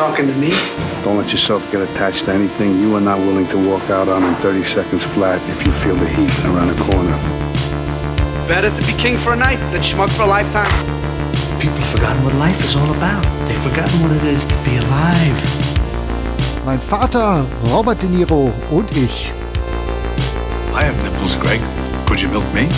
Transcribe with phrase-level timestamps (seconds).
[0.00, 0.48] talking to me?
[1.04, 4.24] Don't let yourself get attached to anything you are not willing to walk out on
[4.24, 7.16] in 30 seconds flat if you feel the heat around the corner.
[8.48, 10.72] Better to be king for a night than schmuck for a lifetime.
[11.60, 13.22] People have forgotten what life is all about.
[13.46, 15.38] They've forgotten what it is to be alive.
[16.64, 19.30] Mein Vater, Robert De Niro und ich.
[20.72, 21.60] I have nipples, Greg.
[22.06, 22.68] Could you milk me?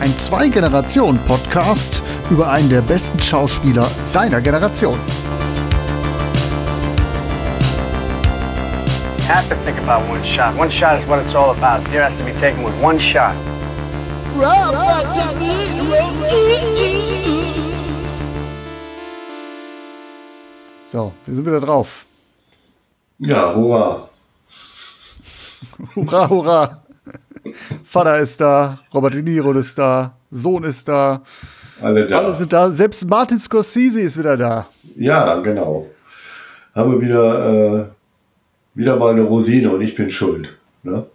[0.00, 2.00] Ein Zwei-Generationen-Podcast
[2.30, 5.00] über einen der besten Schauspieler seiner Generation.
[9.26, 10.56] Have to think about one shot.
[10.56, 11.86] One shot is what it's all about.
[11.88, 13.34] Here has to be taken with one shot.
[20.86, 22.06] So, wir sind wieder drauf.
[23.18, 24.08] Ja, hurra.
[25.94, 26.82] Hurra, hurra.
[27.84, 31.22] Vater ist da, Robert De Niro ist da, Sohn ist da.
[31.82, 32.18] Alle da.
[32.18, 32.70] Alle sind da.
[32.70, 34.66] Selbst Martin Scorsese ist wieder da.
[34.96, 35.86] Ja, genau.
[36.74, 37.84] Haben wir wieder, äh,
[38.76, 40.56] wieder mal eine Rosine und ich bin schuld.
[40.84, 41.06] Ne?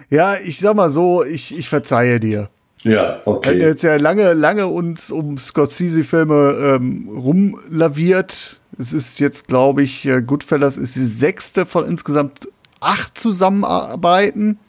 [0.09, 2.49] Ja, ich sag mal so, ich, ich verzeihe dir.
[2.83, 3.59] Ja, Wir haben okay.
[3.59, 8.61] jetzt ja lange, lange uns um Scorsese-Filme ähm, rumlaviert.
[8.79, 12.47] Es ist jetzt, glaube ich, äh, Goodfellas ist die sechste von insgesamt
[12.79, 14.59] acht Zusammenarbeiten.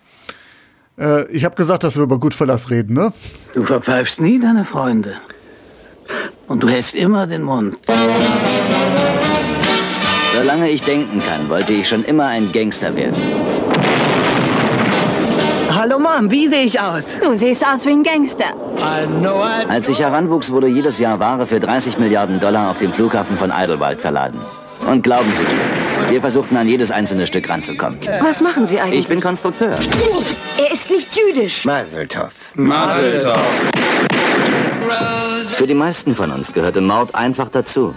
[0.98, 3.12] Äh, ich habe gesagt, dass wir über Goodfellas reden, ne?
[3.54, 5.14] Du verpfeifst nie deine Freunde.
[6.48, 7.76] Und du hältst immer den Mund.
[10.48, 13.14] Solange ich denken kann, wollte ich schon immer ein Gangster werden.
[15.70, 17.14] Hallo Mom, wie sehe ich aus?
[17.22, 18.54] Du siehst aus wie ein Gangster.
[19.68, 23.52] Als ich heranwuchs, wurde jedes Jahr Ware für 30 Milliarden Dollar auf dem Flughafen von
[23.54, 24.40] Idlewild verladen.
[24.90, 27.98] Und glauben Sie mir, wir versuchten an jedes einzelne Stück ranzukommen.
[28.22, 29.00] Was machen Sie eigentlich?
[29.00, 29.76] Ich bin Konstrukteur.
[30.56, 31.66] er ist nicht jüdisch.
[31.66, 32.54] Maseltoff.
[35.42, 37.94] Für die meisten von uns gehörte Mord einfach dazu.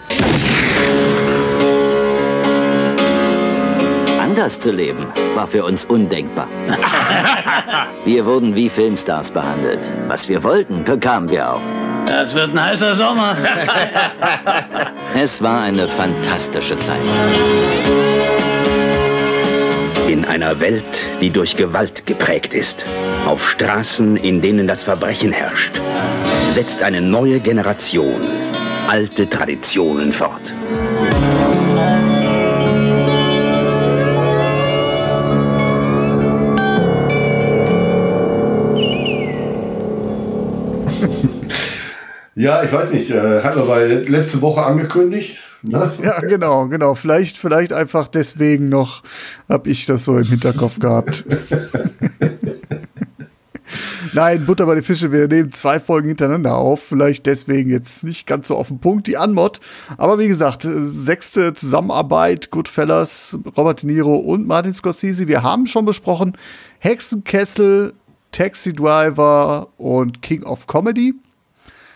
[4.42, 6.48] Anders zu leben war für uns undenkbar.
[8.06, 9.88] Wir wurden wie Filmstars behandelt.
[10.08, 11.62] Was wir wollten, bekamen wir auch.
[12.08, 13.38] Das wird ein heißer Sommer.
[15.14, 16.98] Es war eine fantastische Zeit.
[20.08, 22.88] In einer Welt, die durch Gewalt geprägt ist,
[23.28, 25.80] auf Straßen, in denen das Verbrechen herrscht,
[26.52, 28.22] setzt eine neue Generation
[28.88, 30.56] alte Traditionen fort.
[42.42, 45.44] Ja, ich weiß nicht, äh, haben wir bei letzte Woche angekündigt.
[45.62, 45.92] Ne?
[46.04, 46.96] Ja, genau, genau.
[46.96, 49.04] Vielleicht, vielleicht einfach deswegen noch
[49.48, 51.24] habe ich das so im Hinterkopf gehabt.
[54.14, 56.82] Nein, Butter bei den Fische, wir nehmen zwei Folgen hintereinander auf.
[56.82, 59.60] Vielleicht deswegen jetzt nicht ganz so auf den Punkt, die Anmod.
[59.98, 65.28] Aber wie gesagt, sechste Zusammenarbeit, Goodfellas, Robert De Niro und Martin Scorsese.
[65.28, 66.36] Wir haben schon besprochen
[66.80, 67.94] Hexenkessel,
[68.32, 71.14] Taxi Driver und King of Comedy.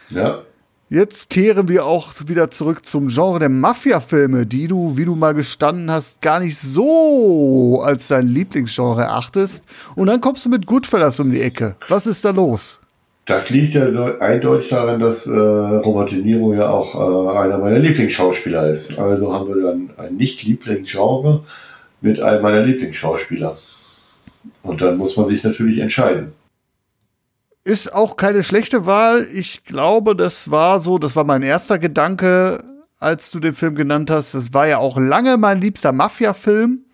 [0.09, 0.41] Ja.
[0.88, 5.33] Jetzt kehren wir auch wieder zurück zum Genre der Mafia-Filme, die du, wie du mal
[5.33, 9.66] gestanden hast, gar nicht so als dein Lieblingsgenre erachtest.
[9.95, 11.75] Und dann kommst du mit Goodfellas um die Ecke.
[11.88, 12.79] Was ist da los?
[13.25, 17.57] Das liegt ja deu- eindeutig daran, dass äh, Robert De Niro ja auch äh, einer
[17.57, 18.99] meiner Lieblingsschauspieler ist.
[18.99, 21.41] Also haben wir dann ein Nicht-Lieblingsgenre
[22.01, 23.57] mit einem meiner Lieblingsschauspieler.
[24.61, 26.33] Und dann muss man sich natürlich entscheiden.
[27.66, 29.28] Ist auch keine schlechte Wahl.
[29.34, 32.64] Ich glaube, das war so, das war mein erster Gedanke,
[33.00, 34.36] als du den Film genannt hast.
[34.36, 36.86] Das war ja auch lange mein liebster Mafia-Film.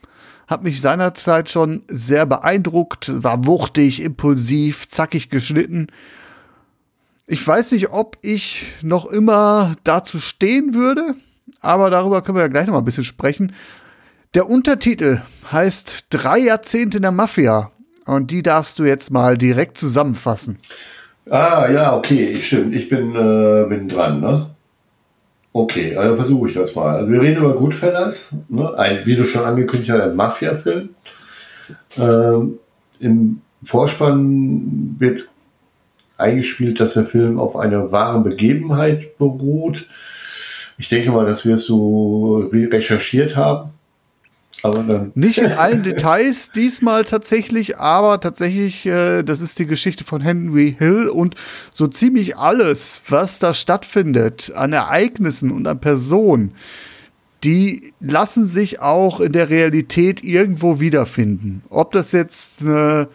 [0.47, 5.87] Hat mich seinerzeit schon sehr beeindruckt, war wuchtig, impulsiv, zackig geschnitten.
[7.27, 11.15] Ich weiß nicht, ob ich noch immer dazu stehen würde,
[11.59, 13.53] aber darüber können wir ja gleich noch mal ein bisschen sprechen.
[14.35, 15.21] Der Untertitel
[15.51, 17.71] heißt Drei Jahrzehnte in der Mafia.
[18.05, 20.57] Und die darfst du jetzt mal direkt zusammenfassen.
[21.29, 22.73] Ah, ja, okay, stimmt.
[22.73, 24.49] Ich bin, äh, bin dran, ne?
[25.53, 26.95] Okay, also versuche ich das mal.
[26.95, 28.73] Also wir reden über Goodfellas, ne?
[28.77, 30.89] ein, wie du schon angekündigt hast, ein Mafia-Film.
[31.97, 32.57] Ähm,
[32.99, 35.27] Im Vorspann wird
[36.17, 39.87] eingespielt, dass der Film auf einer wahren Begebenheit beruht.
[40.77, 43.71] Ich denke mal, das wirst du re- recherchiert haben.
[45.15, 50.75] Nicht in allen Details diesmal tatsächlich, aber tatsächlich, äh, das ist die Geschichte von Henry
[50.77, 51.35] Hill und
[51.73, 56.53] so ziemlich alles, was da stattfindet an Ereignissen und an Personen,
[57.43, 61.63] die lassen sich auch in der Realität irgendwo wiederfinden.
[61.69, 63.07] Ob das jetzt eine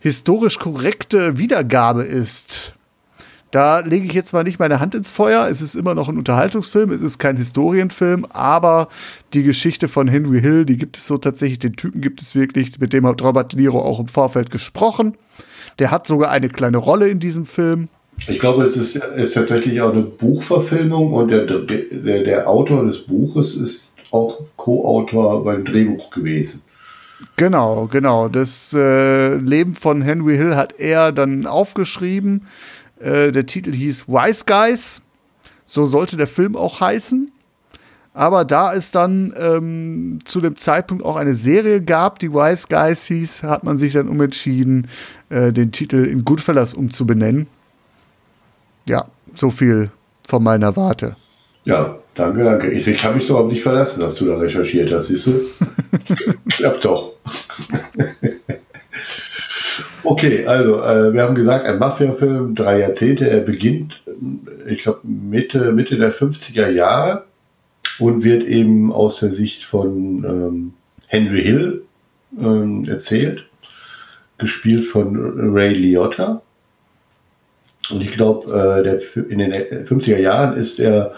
[0.00, 2.73] historisch korrekte Wiedergabe ist,
[3.54, 5.46] Da lege ich jetzt mal nicht meine Hand ins Feuer.
[5.48, 8.88] Es ist immer noch ein Unterhaltungsfilm, es ist kein Historienfilm, aber
[9.32, 12.80] die Geschichte von Henry Hill, die gibt es so tatsächlich, den Typen gibt es wirklich,
[12.80, 15.16] mit dem hat Robert De Niro auch im Vorfeld gesprochen.
[15.78, 17.90] Der hat sogar eine kleine Rolle in diesem Film.
[18.26, 23.06] Ich glaube, es ist, ist tatsächlich auch eine Buchverfilmung und der, der, der Autor des
[23.06, 26.62] Buches ist auch Co-Autor beim Drehbuch gewesen.
[27.36, 28.28] Genau, genau.
[28.28, 32.42] Das äh, Leben von Henry Hill hat er dann aufgeschrieben.
[33.04, 35.02] Äh, der Titel hieß Wise Guys.
[35.66, 37.30] So sollte der Film auch heißen.
[38.14, 43.06] Aber da es dann ähm, zu dem Zeitpunkt auch eine Serie gab, die Wise Guys
[43.06, 44.86] hieß, hat man sich dann umentschieden,
[45.30, 47.48] äh, den Titel in Goodfellas umzubenennen.
[48.88, 49.90] Ja, so viel
[50.26, 51.16] von meiner Warte.
[51.64, 52.70] Ja, danke, danke.
[52.70, 55.40] Ich, ich kann mich doch nicht verlassen, dass du da recherchiert hast, siehst du?
[56.48, 57.14] Klappt doch.
[60.04, 63.28] okay, also äh, wir haben gesagt, ein Mafia-Film, drei Jahrzehnte.
[63.28, 64.02] Er beginnt,
[64.66, 67.24] ich glaube, Mitte, Mitte der 50er Jahre
[67.98, 70.74] und wird eben aus der Sicht von ähm,
[71.08, 71.82] Henry Hill
[72.38, 73.48] ähm, erzählt,
[74.38, 76.42] gespielt von Ray Liotta.
[77.90, 81.12] Und ich glaube, äh, in den 50er Jahren ist er,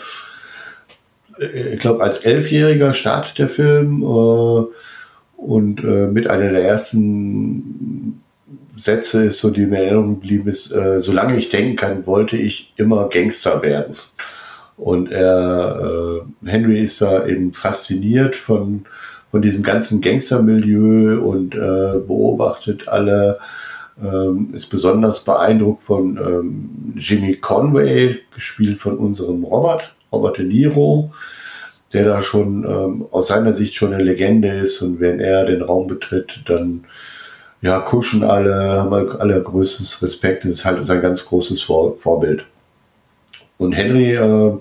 [1.38, 4.64] äh, ich glaube, als Elfjähriger startet der Film äh,
[5.36, 7.95] und äh, mit einer der ersten
[8.76, 12.37] Sätze ist so, die mir in Erinnerung geblieben ist, äh, solange ich denken kann, wollte
[12.37, 13.96] ich immer Gangster werden.
[14.76, 18.84] Und er, äh, Henry ist da eben fasziniert von,
[19.31, 23.38] von diesem ganzen Gangstermilieu und äh, beobachtet alle,
[24.02, 31.11] ähm, ist besonders beeindruckt von ähm, Jimmy Conway, gespielt von unserem Robert, Robert De Niro,
[31.94, 35.62] der da schon ähm, aus seiner Sicht schon eine Legende ist und wenn er den
[35.62, 36.84] Raum betritt, dann
[37.62, 42.46] ja, kuschen alle, haben alle größtes Respekt ist halt sein ganz großes Vor Vorbild.
[43.58, 44.58] Und Henry äh,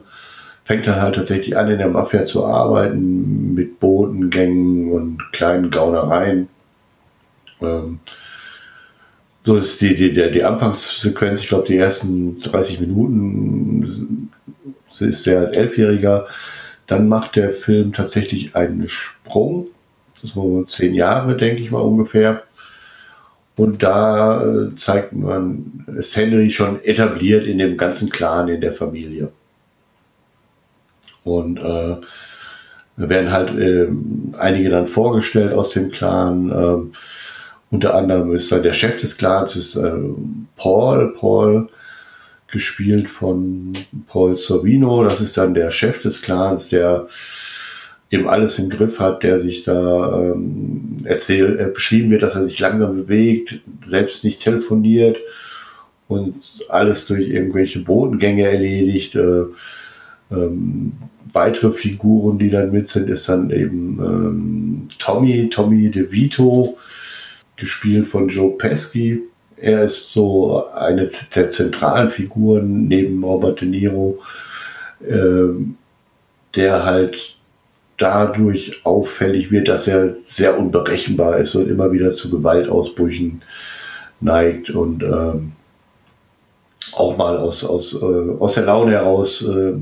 [0.64, 6.48] fängt dann halt tatsächlich an, in der Mafia zu arbeiten, mit Botengängen und kleinen Gaunereien.
[7.62, 8.00] Ähm,
[9.44, 14.32] so ist die, die, die, die Anfangssequenz, ich glaube, die ersten 30 Minuten
[15.00, 16.26] ist er als Elfjähriger.
[16.88, 19.68] Dann macht der Film tatsächlich einen Sprung,
[20.24, 22.44] so zehn Jahre, denke ich mal ungefähr.
[23.56, 28.74] Und da äh, zeigt man, ist Henry schon etabliert in dem ganzen Clan, in der
[28.74, 29.32] Familie.
[31.24, 31.96] Und äh,
[32.98, 33.88] werden halt äh,
[34.38, 36.52] einige dann vorgestellt aus dem Clan.
[36.52, 36.98] Äh,
[37.72, 39.92] unter anderem ist da der Chef des Clans, ist äh,
[40.56, 41.14] Paul.
[41.14, 41.70] Paul,
[42.48, 43.74] gespielt von
[44.08, 45.04] Paul Sorvino.
[45.04, 47.08] Das ist dann der Chef des Clans, der
[48.12, 52.44] eben alles im Griff hat, der sich da ähm, erzählt, äh, beschrieben wird, dass er
[52.44, 55.18] sich langsam bewegt, selbst nicht telefoniert
[56.08, 56.36] und
[56.70, 59.16] alles durch irgendwelche Bodengänge erledigt.
[59.16, 59.46] Äh,
[60.32, 60.94] ähm,
[61.34, 66.78] weitere Figuren, die dann mit sind, ist dann eben ähm, Tommy, Tommy DeVito,
[67.58, 69.22] gespielt von Joe Pesky.
[69.58, 74.20] Er ist so eine der zentralen Figuren neben Robert De Niro,
[75.08, 75.76] ähm,
[76.56, 77.35] der halt
[77.98, 83.42] dadurch auffällig wird, dass er sehr unberechenbar ist und immer wieder zu Gewaltausbrüchen
[84.20, 85.54] neigt und ähm,
[86.94, 88.06] auch mal aus, aus, äh,
[88.40, 89.74] aus der Laune heraus äh,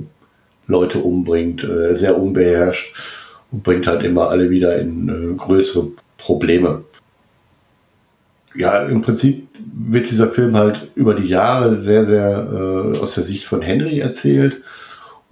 [0.68, 2.96] Leute umbringt, äh, sehr unbeherrscht
[3.52, 6.84] und bringt halt immer alle wieder in äh, größere Probleme.
[8.56, 13.24] Ja, im Prinzip wird dieser Film halt über die Jahre sehr, sehr äh, aus der
[13.24, 14.62] Sicht von Henry erzählt.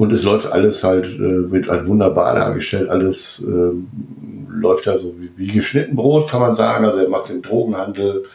[0.01, 2.89] Und es läuft alles halt, äh, wird halt wunderbar dargestellt.
[2.89, 3.71] Alles äh,
[4.49, 6.85] läuft da so wie, wie geschnitten Brot, kann man sagen.
[6.85, 8.25] Also er macht den Drogenhandel,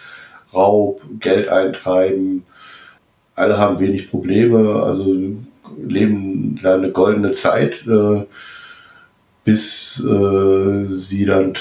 [0.55, 2.45] Raub, Geld eintreiben.
[3.35, 4.81] Alle haben wenig Probleme.
[4.81, 5.13] Also
[5.85, 8.25] leben da eine goldene Zeit, äh,
[9.43, 11.55] bis äh, sie dann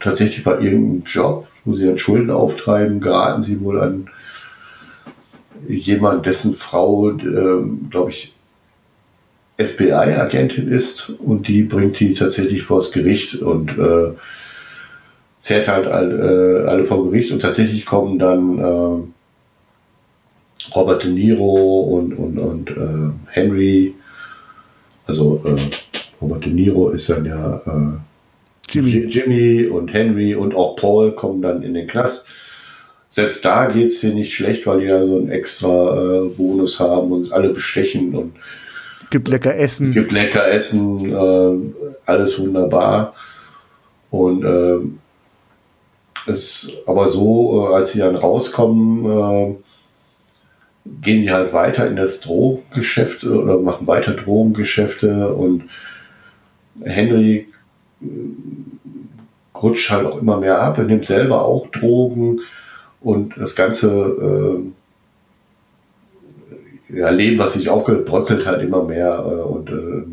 [0.00, 4.10] tatsächlich bei irgendeinem Job, wo sie dann Schulden auftreiben, geraten sie wohl an
[5.66, 8.35] jemand, dessen Frau, äh, glaube ich,
[9.58, 14.12] FBI-Agentin ist und die bringt die tatsächlich vors Gericht und äh,
[15.38, 18.98] zerrt halt alle, äh, alle vor Gericht und tatsächlich kommen dann äh,
[20.74, 23.94] Robert De Niro und, und, und äh, Henry,
[25.06, 25.56] also äh,
[26.20, 27.98] Robert De Niro ist dann ja äh,
[28.68, 28.90] Jimmy.
[29.08, 32.26] Jimmy und Henry und auch Paul kommen dann in den Knast.
[33.08, 36.80] Selbst da geht es dir nicht schlecht, weil die ja so einen extra äh, Bonus
[36.80, 38.34] haben und alle bestechen und
[39.10, 39.92] gibt lecker Essen.
[39.92, 43.14] Gibt lecker Essen, äh, alles wunderbar.
[44.10, 44.78] Und äh,
[46.30, 49.54] es aber so, äh, als sie dann rauskommen, äh,
[51.02, 55.64] gehen die halt weiter in das Drogengeschäft oder machen weiter Drogengeschäfte und
[56.82, 57.48] Henry
[58.00, 58.06] äh,
[59.56, 62.40] rutscht halt auch immer mehr ab, er nimmt selber auch Drogen
[63.00, 64.72] und das ganze äh,
[66.96, 70.04] ja, Leben, was sich aufgebröckelt hat, immer mehr äh, und äh,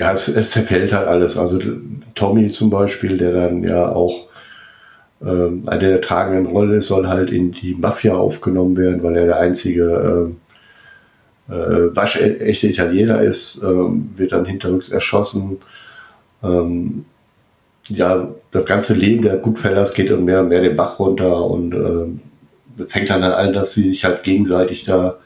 [0.00, 1.36] ja, es, es zerfällt halt alles.
[1.36, 1.58] Also
[2.14, 4.26] Tommy zum Beispiel, der dann ja auch
[5.22, 9.26] ähm, eine der tragenden Rolle ist, soll halt in die Mafia aufgenommen werden, weil er
[9.26, 10.34] der einzige
[11.48, 15.58] äh, äh, waschechte Italiener ist, ähm, wird dann hinterrücks erschossen.
[16.42, 17.04] Ähm,
[17.88, 21.74] ja, das ganze Leben der Goodfellas geht und mehr und mehr den Bach runter und
[21.74, 25.18] äh, fängt dann an, dass sie sich halt gegenseitig da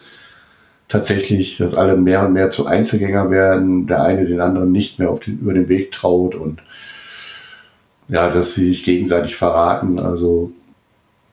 [0.92, 5.12] tatsächlich, dass alle mehr und mehr zu Einzelgänger werden, der eine den anderen nicht mehr
[5.14, 6.62] den, über den Weg traut und
[8.08, 9.98] ja, dass sie sich gegenseitig verraten.
[9.98, 10.52] Also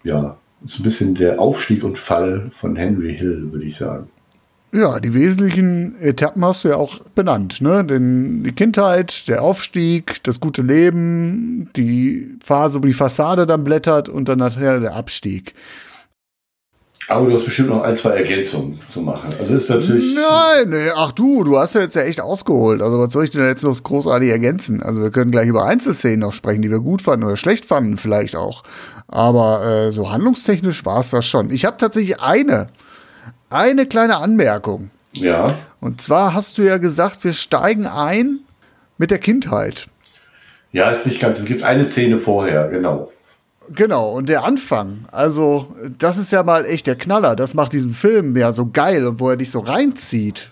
[0.04, 4.08] ja, ist ein bisschen der Aufstieg und Fall von Henry Hill, würde ich sagen.
[4.72, 7.84] Ja, die wesentlichen Etappen hast du ja auch benannt, ne?
[7.84, 14.08] Denn die Kindheit, der Aufstieg, das gute Leben, die Phase, wo die Fassade dann blättert
[14.08, 15.54] und dann nachher der Abstieg.
[17.10, 19.34] Aber du hast bestimmt noch ein, zwei Ergänzungen zu machen.
[19.40, 20.14] Also ist natürlich.
[20.14, 22.84] Nein, nee, ach du, du hast ja jetzt ja echt ausgeholt.
[22.84, 24.84] Also was soll ich denn jetzt noch großartig ergänzen?
[24.84, 27.98] Also wir können gleich über Einzelszenen noch sprechen, die wir gut fanden oder schlecht fanden
[27.98, 28.62] vielleicht auch.
[29.08, 31.50] Aber äh, so handlungstechnisch war es das schon.
[31.50, 32.68] Ich habe tatsächlich eine,
[33.50, 34.92] eine kleine Anmerkung.
[35.14, 35.56] Ja.
[35.82, 38.42] Und zwar hast du ja gesagt, wir steigen ein
[39.00, 39.88] mit der Kindheit.
[40.72, 41.40] Ja, ist nicht ganz.
[41.40, 43.12] Es gibt eine Szene vorher, genau.
[43.74, 47.36] Genau, und der Anfang, also das ist ja mal echt der Knaller.
[47.36, 50.52] Das macht diesen Film ja so geil und wo er dich so reinzieht.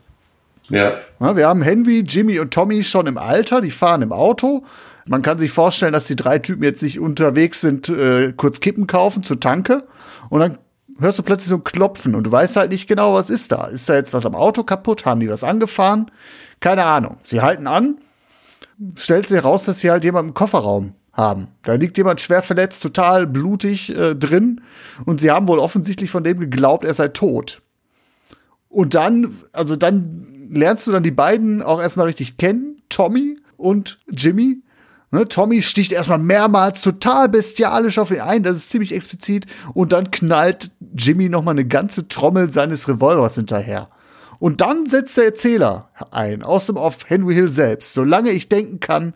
[0.69, 0.93] Ja.
[1.19, 1.35] ja.
[1.35, 4.63] Wir haben Henry, Jimmy und Tommy schon im Alter, die fahren im Auto.
[5.07, 8.87] Man kann sich vorstellen, dass die drei Typen jetzt nicht unterwegs sind, äh, kurz Kippen
[8.87, 9.83] kaufen zur Tanke.
[10.29, 10.57] Und dann
[10.99, 13.65] hörst du plötzlich so ein Klopfen und du weißt halt nicht genau, was ist da.
[13.65, 15.05] Ist da jetzt was am Auto kaputt?
[15.05, 16.11] Haben die was angefahren?
[16.59, 17.17] Keine Ahnung.
[17.23, 17.97] Sie halten an,
[18.95, 21.47] stellt sich heraus, dass sie halt jemand im Kofferraum haben.
[21.63, 24.61] Da liegt jemand schwer verletzt, total blutig äh, drin
[25.05, 27.61] und sie haben wohl offensichtlich von dem geglaubt, er sei tot.
[28.69, 33.97] Und dann, also dann lernst du dann die beiden auch erstmal richtig kennen, Tommy und
[34.09, 34.61] Jimmy.
[35.09, 39.45] Ne, Tommy sticht erstmal mehrmals total bestialisch auf ihn ein, das ist ziemlich explizit.
[39.73, 43.89] Und dann knallt Jimmy nochmal eine ganze Trommel seines Revolvers hinterher.
[44.39, 47.93] Und dann setzt der Erzähler ein, aus dem Off Henry Hill selbst.
[47.93, 49.13] Solange ich denken kann,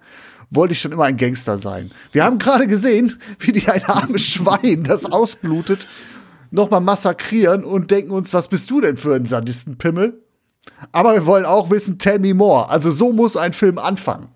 [0.52, 1.90] wollte ich schon immer ein Gangster sein.
[2.12, 5.88] Wir haben gerade gesehen, wie die ein armes Schwein, das ausblutet,
[6.52, 10.22] nochmal massakrieren und denken uns, was bist du denn für ein Sadistenpimmel?
[10.92, 12.70] Aber wir wollen auch wissen, tell me more.
[12.70, 14.28] Also so muss ein Film anfangen.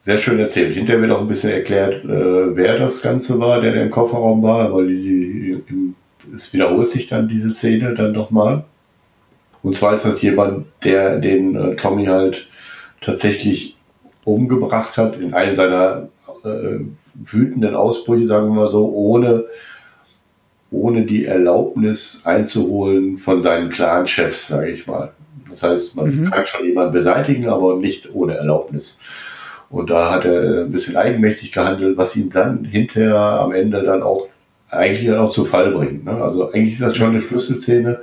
[0.00, 0.74] Sehr schön erzählt.
[0.74, 4.72] Hinterher wird auch ein bisschen erklärt, äh, wer das Ganze war, der, im Kofferraum war,
[4.74, 5.94] weil die, die,
[6.34, 8.64] es wiederholt sich dann diese Szene dann nochmal.
[9.62, 12.48] Und zwar ist das jemand, der den äh, Tommy halt
[13.00, 13.73] tatsächlich
[14.24, 16.08] umgebracht hat in einem seiner
[16.44, 16.80] äh,
[17.14, 19.44] wütenden Ausbrüche, sagen wir mal so, ohne,
[20.70, 25.12] ohne die Erlaubnis einzuholen von seinen Clan-Chefs, sage ich mal.
[25.50, 26.30] Das heißt, man mhm.
[26.30, 28.98] kann schon jemanden beseitigen, aber nicht ohne Erlaubnis.
[29.70, 34.02] Und da hat er ein bisschen eigenmächtig gehandelt, was ihn dann hinterher am Ende dann
[34.02, 34.28] auch
[34.68, 36.04] eigentlich dann auch zu Fall bringt.
[36.04, 36.22] Ne?
[36.22, 38.00] Also eigentlich ist das schon eine Schlüsselszene,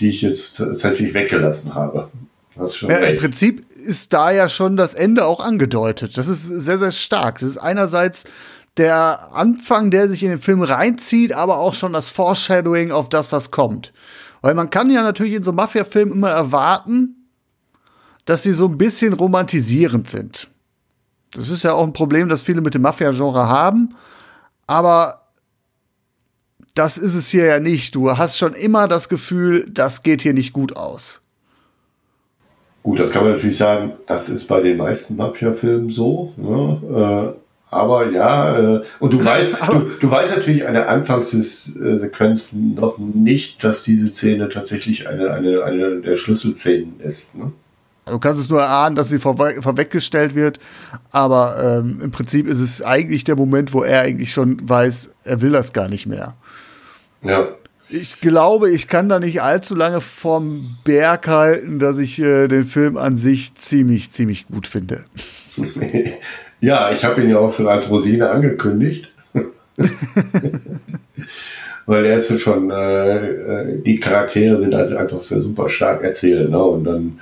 [0.00, 2.08] die ich jetzt tatsächlich weggelassen habe.
[2.56, 6.16] Ja, Im Prinzip ist da ja schon das Ende auch angedeutet.
[6.16, 7.40] Das ist sehr, sehr stark.
[7.40, 8.24] Das ist einerseits
[8.76, 13.32] der Anfang, der sich in den Film reinzieht, aber auch schon das Foreshadowing auf das,
[13.32, 13.92] was kommt.
[14.40, 17.28] Weil man kann ja natürlich in so Mafia-Filmen immer erwarten,
[18.24, 20.48] dass sie so ein bisschen romantisierend sind.
[21.32, 23.94] Das ist ja auch ein Problem, das viele mit dem Mafia-Genre haben.
[24.66, 25.22] Aber
[26.74, 27.94] das ist es hier ja nicht.
[27.94, 31.21] Du hast schon immer das Gefühl, das geht hier nicht gut aus.
[32.82, 36.32] Gut, das kann man natürlich sagen, das ist bei den meisten Mafia-Filmen so.
[36.36, 37.34] Ne?
[37.34, 42.98] Äh, aber ja, äh, und du, weißt, du, du weißt natürlich an der Anfangssequenz noch
[42.98, 47.36] nicht, dass diese Szene tatsächlich eine, eine, eine der Schlüsselszenen ist.
[47.36, 47.52] Ne?
[48.04, 50.58] Du kannst es nur erahnen, dass sie vorwe vorweggestellt wird,
[51.12, 55.40] aber ähm, im Prinzip ist es eigentlich der Moment, wo er eigentlich schon weiß, er
[55.40, 56.34] will das gar nicht mehr.
[57.22, 57.46] Ja.
[57.94, 62.64] Ich glaube, ich kann da nicht allzu lange vom Berg halten, dass ich äh, den
[62.64, 65.04] Film an sich ziemlich, ziemlich gut finde.
[66.60, 69.12] ja, ich habe ihn ja auch schon als Rosine angekündigt.
[71.84, 76.48] Weil er ist schon, äh, äh, die Charaktere sind halt einfach sehr super stark erzählt.
[76.48, 76.62] Ne?
[76.62, 77.20] Und dann,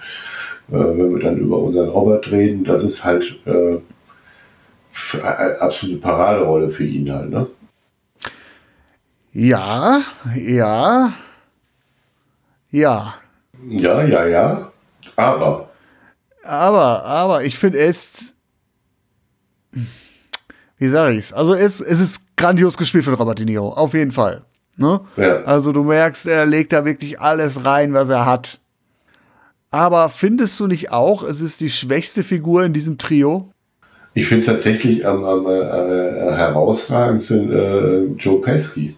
[0.70, 3.78] äh, wenn wir dann über unseren Robert reden, das ist halt äh,
[5.58, 7.30] absolute Paraderolle für ihn halt.
[7.30, 7.48] Ne?
[9.32, 10.02] Ja,
[10.34, 11.12] ja.
[12.70, 13.14] Ja.
[13.68, 14.72] Ja, ja, ja.
[15.16, 15.70] Aber.
[16.42, 18.34] Aber, aber, ich finde, ist.
[20.78, 21.32] Wie sage ich's?
[21.32, 23.72] Also, es, es ist grandios gespielt von Robert De Niro.
[23.72, 24.42] Auf jeden Fall.
[24.76, 25.00] Ne?
[25.16, 25.42] Ja.
[25.44, 28.60] Also, du merkst, er legt da wirklich alles rein, was er hat.
[29.70, 33.52] Aber findest du nicht auch, es ist die schwächste Figur in diesem Trio?
[34.14, 38.96] Ich finde tatsächlich am, am äh, herausragendsten äh, Joe Pesci.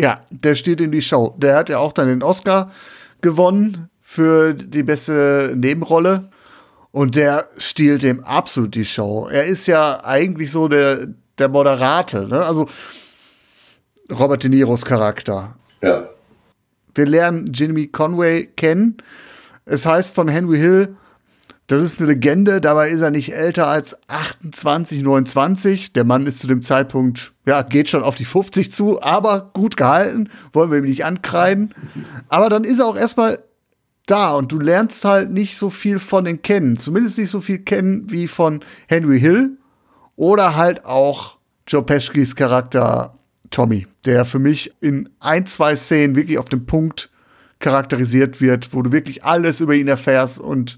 [0.00, 1.34] Ja, der steht in die Show.
[1.36, 2.70] Der hat ja auch dann den Oscar
[3.20, 6.30] gewonnen für die beste Nebenrolle.
[6.90, 9.28] Und der stiehlt dem absolut die Show.
[9.30, 11.06] Er ist ja eigentlich so der,
[11.38, 12.42] der Moderate, ne?
[12.42, 12.66] Also
[14.10, 15.54] Robert De Niros Charakter.
[15.82, 16.08] Ja.
[16.94, 18.96] Wir lernen Jimmy Conway kennen.
[19.66, 20.96] Es heißt von Henry Hill,
[21.70, 25.92] das ist eine Legende, dabei ist er nicht älter als 28, 29.
[25.92, 29.76] Der Mann ist zu dem Zeitpunkt, ja, geht schon auf die 50 zu, aber gut
[29.76, 31.72] gehalten, wollen wir ihm nicht ankreiden.
[32.28, 33.40] Aber dann ist er auch erstmal
[34.06, 36.76] da und du lernst halt nicht so viel von den kennen.
[36.76, 39.56] Zumindest nicht so viel kennen wie von Henry Hill
[40.16, 41.36] oder halt auch
[41.68, 43.16] Joe Peschkis Charakter
[43.50, 47.10] Tommy, der für mich in ein, zwei Szenen wirklich auf dem Punkt
[47.60, 50.76] charakterisiert wird, wo du wirklich alles über ihn erfährst und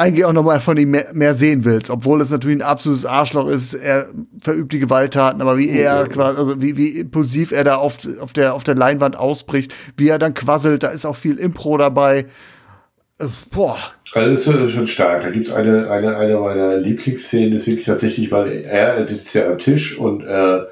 [0.00, 3.48] eigentlich auch nochmal von ihm mehr, mehr, sehen willst, obwohl es natürlich ein absolutes Arschloch
[3.48, 3.74] ist.
[3.74, 4.08] Er
[4.40, 8.32] verübt die Gewalttaten, aber wie er quasi, also wie, wie impulsiv er da auf, auf,
[8.32, 12.24] der, auf der Leinwand ausbricht, wie er dann quasselt, da ist auch viel Impro dabei.
[13.50, 13.76] Boah.
[14.14, 15.22] Also das ist schon stark.
[15.22, 19.04] Da gibt es eine, eine, eine meiner Lieblingsszenen, das ist wirklich tatsächlich, weil er, er
[19.04, 20.62] sitzt ja am Tisch und äh,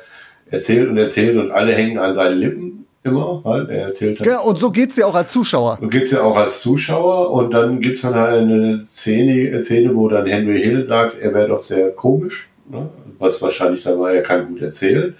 [0.50, 3.68] erzählt und erzählt und alle hängen an seinen Lippen immer, halt.
[3.70, 5.78] Er erzählt dann, Genau, und so geht's ja auch als Zuschauer.
[5.80, 10.08] So geht's ja auch als Zuschauer und dann gibt's dann halt eine Szene, Szene, wo
[10.08, 12.88] dann Henry Hill sagt, er wäre doch sehr komisch, ne?
[13.18, 15.14] was wahrscheinlich dann war, er kann gut erzählen.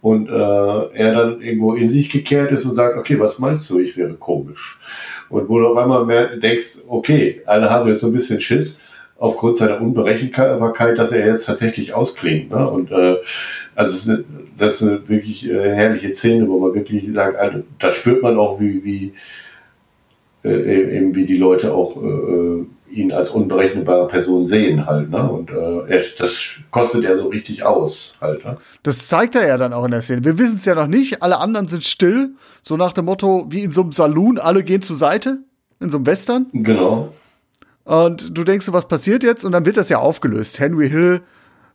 [0.00, 3.78] Und äh, er dann irgendwo in sich gekehrt ist und sagt, okay, was meinst du,
[3.78, 4.80] ich wäre komisch?
[5.28, 8.82] Und wo du auf einmal mehr denkst, okay, alle haben jetzt so ein bisschen Schiss,
[9.22, 12.50] aufgrund seiner Unberechenbarkeit, dass er jetzt tatsächlich ausklingt.
[12.50, 12.68] Ne?
[12.68, 13.18] Und äh,
[13.76, 14.24] also eine,
[14.58, 18.36] das ist eine wirklich äh, herrliche Szene, wo man wirklich sagt, also, da spürt man
[18.36, 19.12] auch, wie, wie,
[20.44, 25.10] äh, eben wie die Leute auch äh, ihn als unberechenbare Person sehen halt.
[25.10, 25.30] Ne?
[25.30, 28.44] Und äh, er, das kostet er so richtig aus halt.
[28.44, 28.56] Ne?
[28.82, 30.24] Das zeigt er ja dann auch in der Szene.
[30.24, 32.30] Wir wissen es ja noch nicht, alle anderen sind still,
[32.60, 35.38] so nach dem Motto, wie in so einem Saloon, alle gehen zur Seite,
[35.78, 36.46] in so einem Western.
[36.52, 37.12] Genau.
[37.84, 39.44] Und du denkst, was passiert jetzt?
[39.44, 40.60] Und dann wird das ja aufgelöst.
[40.60, 41.20] Henry Hill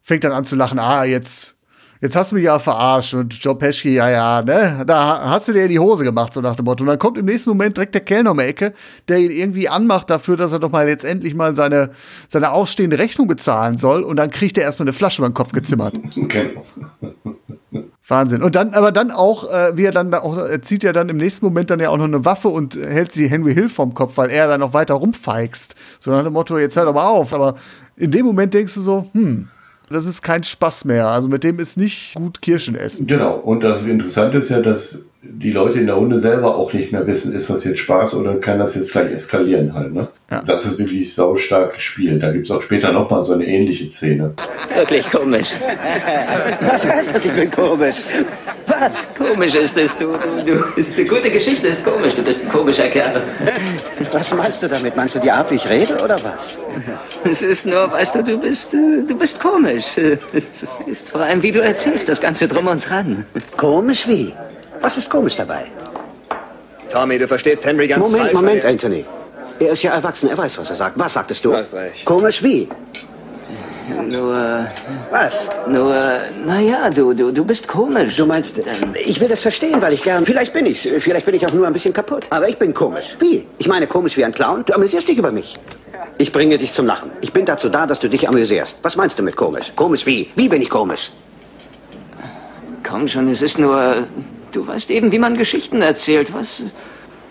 [0.02, 0.80] fängt dann an zu lachen.
[0.80, 1.58] Ah, jetzt,
[2.00, 3.13] jetzt hast du mich ja verarscht.
[3.13, 4.84] Und Joe Pesci, ja, ja, ne?
[4.88, 6.84] Da hast du dir die Hose gemacht, so nach dem Motto.
[6.84, 8.74] Und dann kommt im nächsten Moment direkt der Kellner um die Ecke,
[9.10, 11.91] der ihn irgendwie anmacht dafür, dass er doch mal jetzt endlich mal seine,
[12.30, 14.04] seine ausstehende Rechnung bezahlen soll.
[14.04, 15.93] Und dann kriegt er erstmal eine Flasche über den Kopf gezimmert.
[16.15, 16.63] Genau.
[18.08, 18.41] Wahnsinn.
[18.41, 21.10] Und dann, aber dann auch, äh, wie er dann da auch, er zieht ja dann
[21.10, 23.93] im nächsten Moment dann ja auch noch eine Waffe und hält sie Henry Hill vom
[23.93, 25.76] Kopf, weil er dann noch weiter rumfeixt.
[26.00, 27.34] So nach dem Motto, jetzt hör doch mal auf.
[27.34, 27.56] Aber
[27.98, 29.50] in dem Moment denkst du so, hm,
[29.89, 31.08] das ist kein Spaß mehr.
[31.08, 33.08] Also mit dem ist nicht gut Kirschen essen.
[33.08, 33.36] Genau.
[33.36, 37.06] Und das Interessante ist ja, dass die Leute in der Runde selber auch nicht mehr
[37.06, 39.94] wissen, ist das jetzt Spaß oder kann das jetzt gleich eskalieren halt.
[39.94, 40.08] Ne?
[40.32, 40.42] Ja.
[40.46, 42.24] Das ist wirklich saustark gespielt.
[42.24, 44.34] Da gibt es auch später nochmal so eine ähnliche Szene.
[44.76, 45.56] Wirklich komisch.
[46.62, 47.26] Was heißt das?
[47.26, 47.98] Ich bin komisch.
[48.66, 49.08] Was?
[49.18, 49.98] Komisch ist es.
[49.98, 50.63] Du, du, du.
[50.76, 52.16] Ist eine gute Geschichte, ist komisch.
[52.16, 53.22] Du bist ein komischer Kerl.
[54.12, 54.96] Was meinst du damit?
[54.96, 56.58] Meinst du die Art, wie ich rede, oder was?
[57.24, 59.98] Es ist nur, weißt du, du bist, äh, du bist komisch.
[60.34, 60.48] Es
[60.86, 63.26] ist vor allem, wie du erzählst, das Ganze drum und dran.
[63.56, 64.34] Komisch wie?
[64.82, 65.66] Was ist komisch dabei?
[66.92, 68.34] Tommy, du verstehst Henry ganz Moment, falsch.
[68.34, 69.06] Moment, Anthony.
[69.60, 71.00] Er ist ja erwachsen, er weiß, was er sagt.
[71.00, 71.50] Was sagtest du?
[71.50, 72.06] Du hast recht.
[72.06, 72.70] Komisch wie?
[74.10, 74.68] Nur,
[75.12, 75.48] Was?
[75.68, 75.96] nur,
[76.46, 78.18] naja, du, du, du bist komisch.
[78.18, 78.60] Du meinst,
[78.96, 80.26] ich will das verstehen, weil ich gern.
[80.26, 80.88] Vielleicht bin ich's.
[81.00, 82.26] Vielleicht bin ich auch nur ein bisschen kaputt.
[82.30, 83.16] Aber ich bin komisch.
[83.20, 83.46] Wie?
[83.58, 84.66] Ich meine komisch wie ein Clown?
[84.66, 85.56] Du amüsierst dich über mich.
[86.18, 87.12] Ich bringe dich zum Lachen.
[87.22, 88.78] Ich bin dazu da, dass du dich amüsierst.
[88.82, 89.72] Was meinst du mit komisch?
[89.76, 90.30] Komisch wie?
[90.36, 91.12] Wie bin ich komisch?
[92.88, 94.08] Komm schon, es ist nur,
[94.58, 96.63] du weißt eben, wie man Geschichten erzählt, was?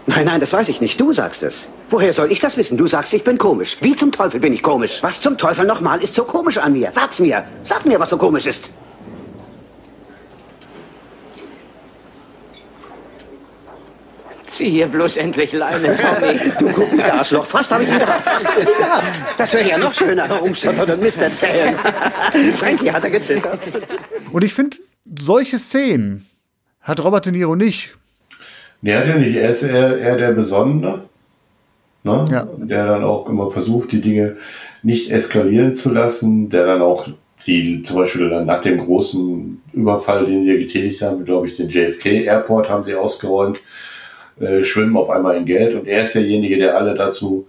[0.07, 1.01] Nein, nein, das weiß ich nicht.
[1.01, 1.67] Du sagst es.
[1.91, 2.77] Woher soll ich das wissen?
[2.79, 3.77] Du sagst, ich bin komisch.
[3.81, 5.03] Wie zum Teufel bin ich komisch?
[5.03, 6.91] Was zum Teufel nochmal ist so komisch an mir?
[6.93, 7.45] Sag's mir.
[7.65, 8.71] Sag mir, was so komisch ist.
[14.47, 16.39] Zieh hier bloß endlich Leine, Tommy.
[16.61, 17.45] Du Kuckuck-Arschloch.
[17.45, 18.25] Fast habe ich ihn gehabt.
[18.25, 19.25] Fast habe ich ihn gehabt.
[19.37, 20.29] Das wäre ja noch schöner.
[20.29, 21.77] Herumstottern und Mist erzählen.
[22.55, 23.73] Frankie hat er gezittert.
[24.31, 24.77] Und ich finde,
[25.19, 26.25] solche Szenen
[26.87, 27.97] hat Robert De Niro nicht.
[28.81, 29.35] Nee, hat er nicht.
[29.35, 31.03] Er ist eher, eher der Besondere,
[32.05, 32.25] ne?
[32.31, 32.49] Ja.
[32.57, 34.37] der dann auch immer versucht, die Dinge
[34.83, 37.09] nicht eskalieren zu lassen, der dann auch
[37.47, 41.69] die, zum Beispiel dann nach dem großen Überfall, den sie getätigt haben, glaube ich, den
[41.69, 43.61] JFK Airport haben sie ausgeräumt,
[44.41, 47.47] äh, schwimmen auf einmal in Geld und er ist derjenige, der alle dazu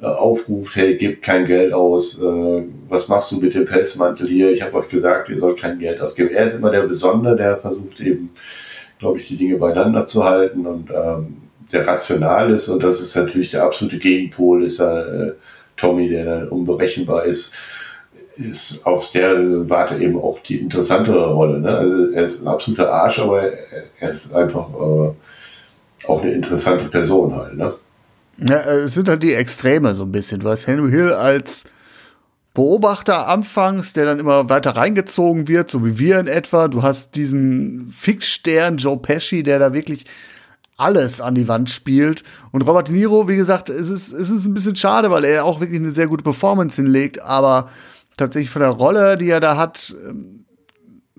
[0.00, 4.50] äh, aufruft, hey, gebt kein Geld aus, äh, was machst du mit dem Pelzmantel hier?
[4.50, 6.30] Ich habe euch gesagt, ihr sollt kein Geld ausgeben.
[6.30, 8.30] Er ist immer der Besondere, der versucht eben,
[9.00, 11.38] glaube ich, die Dinge beieinander zu halten und ähm,
[11.72, 15.32] der rational ist und das ist natürlich der absolute Gegenpol, ist äh,
[15.76, 17.54] Tommy, der dann unberechenbar ist,
[18.36, 21.60] ist auf der Warte eben auch die interessantere Rolle.
[21.60, 21.76] Ne?
[21.76, 27.34] Also er ist ein absoluter Arsch, aber er ist einfach äh, auch eine interessante Person
[27.34, 27.56] halt.
[27.56, 27.74] Ne?
[28.38, 30.40] Ja, es sind halt die Extreme so ein bisschen.
[30.40, 31.64] Du hast Henry Hill als
[32.52, 36.68] Beobachter anfangs, der dann immer weiter reingezogen wird, so wie wir in etwa.
[36.68, 40.04] Du hast diesen Fixstern Joe Pesci, der da wirklich
[40.76, 42.24] alles an die Wand spielt.
[42.50, 45.44] Und Robert De Niro, wie gesagt, es ist, es ist ein bisschen schade, weil er
[45.44, 47.68] auch wirklich eine sehr gute Performance hinlegt, aber
[48.16, 50.39] tatsächlich von der Rolle, die er da hat, ähm,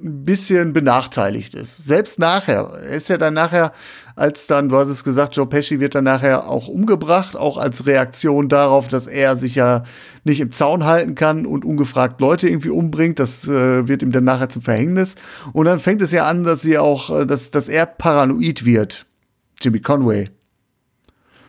[0.04, 1.78] ein bisschen benachteiligt ist.
[1.86, 2.72] Selbst nachher.
[2.84, 3.72] Er ist ja dann nachher,
[4.16, 7.86] als dann, du hast es gesagt, Joe Pesci wird dann nachher auch umgebracht, auch als
[7.86, 9.84] Reaktion darauf, dass er sich ja
[10.24, 13.20] nicht im Zaun halten kann und ungefragt Leute irgendwie umbringt.
[13.20, 15.16] Das äh, wird ihm dann nachher zum Verhängnis.
[15.54, 19.06] Und dann fängt es ja an, dass sie auch, äh, dass, dass er paranoid wird.
[19.62, 20.30] Jimmy Conway.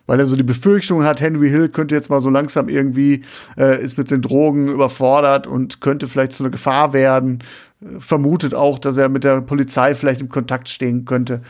[0.07, 3.23] Weil er so die Befürchtung hat, Henry Hill könnte jetzt mal so langsam irgendwie,
[3.57, 7.43] äh, ist mit den Drogen überfordert und könnte vielleicht zu einer Gefahr werden.
[7.99, 11.42] Vermutet auch, dass er mit der Polizei vielleicht im Kontakt stehen könnte.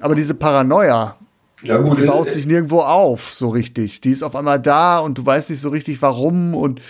[0.00, 1.16] Aber diese Paranoia,
[1.62, 4.00] ja, gut, die baut äh, sich nirgendwo auf, so richtig.
[4.00, 6.80] Die ist auf einmal da und du weißt nicht so richtig warum und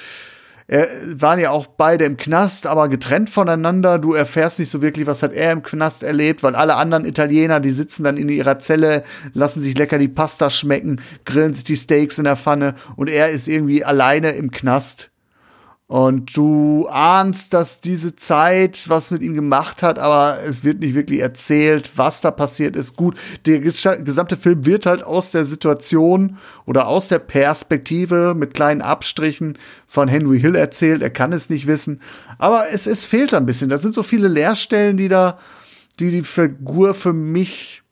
[0.66, 3.98] äh, waren ja auch beide im Knast, aber getrennt voneinander.
[3.98, 7.60] Du erfährst nicht so wirklich, was hat er im Knast erlebt, weil alle anderen Italiener,
[7.60, 9.02] die sitzen dann in ihrer Zelle,
[9.34, 13.30] lassen sich lecker die Pasta schmecken, grillen sich die Steaks in der Pfanne und er
[13.30, 15.11] ist irgendwie alleine im Knast.
[15.92, 20.94] Und du ahnst, dass diese Zeit was mit ihm gemacht hat, aber es wird nicht
[20.94, 22.96] wirklich erzählt, was da passiert ist.
[22.96, 28.80] Gut, der gesamte Film wird halt aus der Situation oder aus der Perspektive mit kleinen
[28.80, 31.02] Abstrichen von Henry Hill erzählt.
[31.02, 32.00] Er kann es nicht wissen.
[32.38, 33.68] Aber es, es fehlt ein bisschen.
[33.68, 35.36] Da sind so viele Leerstellen, die da,
[35.98, 37.82] die die Figur für mich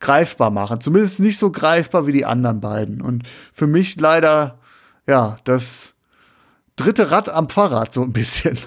[0.00, 0.80] greifbar machen.
[0.80, 3.00] Zumindest nicht so greifbar wie die anderen beiden.
[3.00, 4.58] Und für mich leider,
[5.06, 5.93] ja, das,
[6.76, 8.58] dritte Rad am Fahrrad, so ein bisschen.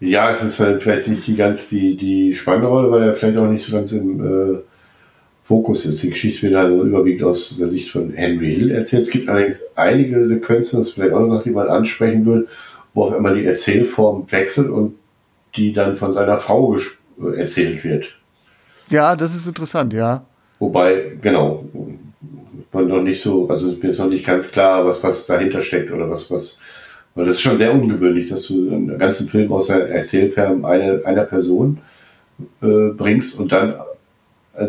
[0.00, 3.38] ja, es ist halt vielleicht nicht die ganz die, die spannende Rolle, weil er vielleicht
[3.38, 4.58] auch nicht so ganz im äh,
[5.44, 6.02] Fokus ist.
[6.02, 9.04] Die Geschichte wird halt überwiegend aus der Sicht von Henry Hill erzählt.
[9.04, 12.48] Es gibt allerdings einige Sequenzen, das ist vielleicht auch eine Sache, die man ansprechen will,
[12.94, 14.96] wo auf einmal die Erzählform wechselt und
[15.54, 16.76] die dann von seiner Frau
[17.36, 18.18] erzählt wird.
[18.90, 20.24] Ja, das ist interessant, ja.
[20.58, 21.64] Wobei, genau,
[22.72, 25.90] man noch nicht so, also mir ist noch nicht ganz klar, was, was dahinter steckt
[25.90, 26.60] oder was, was,
[27.14, 31.04] weil das ist schon sehr ungewöhnlich, dass du einen ganzen Film aus der Erzählfern einer,
[31.06, 31.78] einer Person
[32.62, 33.74] äh, bringst und dann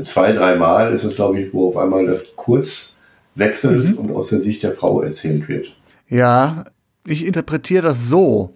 [0.02, 2.96] zwei, dreimal ist es, glaube ich, wo auf einmal das kurz
[3.36, 3.98] wechselt mhm.
[3.98, 5.76] und aus der Sicht der Frau erzählt wird.
[6.10, 6.64] Ja,
[7.06, 8.54] ich interpretiere das so.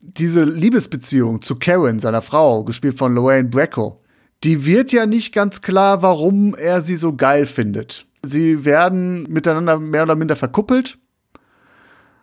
[0.00, 4.00] Diese Liebesbeziehung zu Karen, seiner Frau, gespielt von Lorraine Bracco,
[4.42, 8.06] die wird ja nicht ganz klar, warum er sie so geil findet.
[8.24, 10.98] Sie werden miteinander mehr oder minder verkuppelt,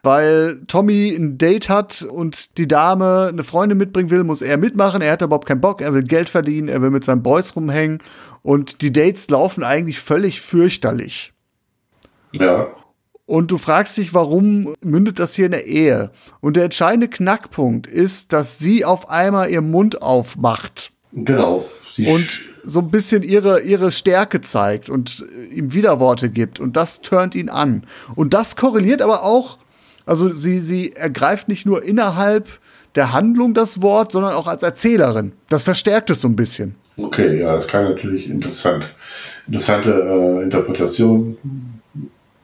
[0.03, 5.01] weil Tommy ein Date hat und die Dame eine Freundin mitbringen will, muss er mitmachen.
[5.01, 7.99] Er hat überhaupt keinen Bock, er will Geld verdienen, er will mit seinen Boys rumhängen
[8.41, 11.33] und die Dates laufen eigentlich völlig fürchterlich.
[12.31, 12.67] Ja.
[13.25, 16.11] Und du fragst dich, warum mündet das hier in der Ehe?
[16.39, 20.93] Und der entscheidende Knackpunkt ist, dass sie auf einmal ihren Mund aufmacht.
[21.11, 21.65] Genau.
[21.91, 26.59] Sie und so ein bisschen ihre, ihre Stärke zeigt und ihm Widerworte gibt.
[26.59, 27.85] Und das turnt ihn an.
[28.15, 29.57] Und das korreliert aber auch,
[30.05, 32.49] also sie, sie ergreift nicht nur innerhalb
[32.95, 35.33] der Handlung das Wort, sondern auch als Erzählerin.
[35.47, 36.75] Das verstärkt es so ein bisschen.
[36.97, 38.89] Okay, ja, das kann natürlich interessant.
[39.47, 41.37] Interessante äh, Interpretation.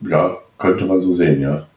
[0.01, 1.67] Ja, könnte man so sehen, ja.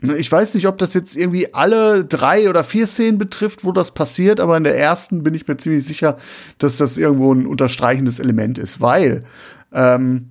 [0.00, 3.72] Ne, ich weiß nicht, ob das jetzt irgendwie alle drei oder vier Szenen betrifft, wo
[3.72, 6.16] das passiert, aber in der ersten bin ich mir ziemlich sicher,
[6.58, 9.24] dass das irgendwo ein unterstreichendes Element ist, weil
[9.72, 10.30] ähm,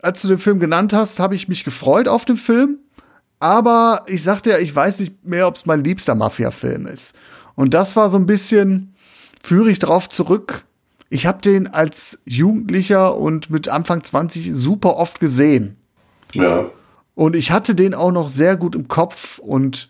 [0.00, 2.78] als du den Film genannt hast, habe ich mich gefreut auf den Film,
[3.40, 7.14] aber ich sagte ja, ich weiß nicht mehr, ob es mein liebster Mafia-Film ist.
[7.56, 8.94] Und das war so ein bisschen,
[9.42, 10.64] führe ich darauf zurück.
[11.10, 15.76] Ich habe den als Jugendlicher und mit Anfang 20 super oft gesehen.
[16.32, 16.66] Ja.
[17.14, 19.88] Und ich hatte den auch noch sehr gut im Kopf und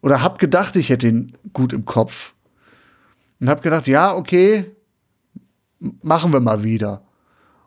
[0.00, 2.34] oder hab gedacht, ich hätte ihn gut im Kopf.
[3.40, 4.70] Und hab gedacht, ja, okay,
[6.02, 7.04] machen wir mal wieder.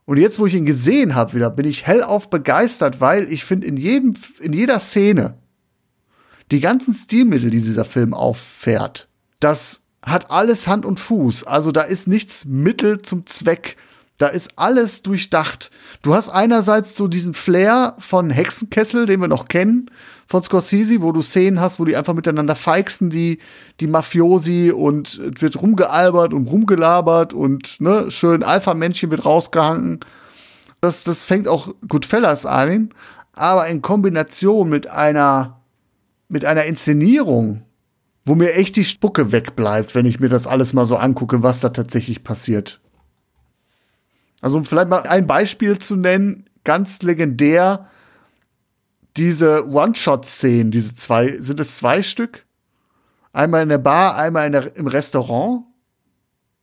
[0.06, 3.67] Und jetzt, wo ich ihn gesehen habe wieder, bin ich hellauf begeistert, weil ich finde
[3.67, 5.38] in jedem in jeder Szene
[6.52, 11.43] die ganzen Stilmittel, die dieser Film auffährt, das hat alles Hand und Fuß.
[11.43, 13.76] Also da ist nichts Mittel zum Zweck
[14.17, 15.69] Da ist alles durchdacht.
[16.01, 19.91] Du hast einerseits so diesen Flair von Hexenkessel, den wir noch kennen,
[20.25, 23.38] von Scorsese, wo du Szenen hast, wo die einfach miteinander feixen, die,
[23.80, 29.99] die Mafiosi und wird rumgealbert und rumgelabert und ne, schön Alpha-Männchen wird rausgehangen.
[30.82, 32.89] Das, das fängt auch Goodfellas an,
[33.34, 35.62] aber in Kombination mit einer,
[36.27, 37.63] mit einer Inszenierung,
[38.25, 41.60] wo mir echt die Spucke wegbleibt, wenn ich mir das alles mal so angucke, was
[41.60, 42.82] da tatsächlich passiert.
[44.41, 47.88] Also um vielleicht mal ein Beispiel zu nennen, ganz legendär,
[49.15, 52.45] diese One-Shot-Szenen, diese zwei, sind es zwei Stück?
[53.34, 55.63] Einmal in der Bar, einmal in der, im Restaurant.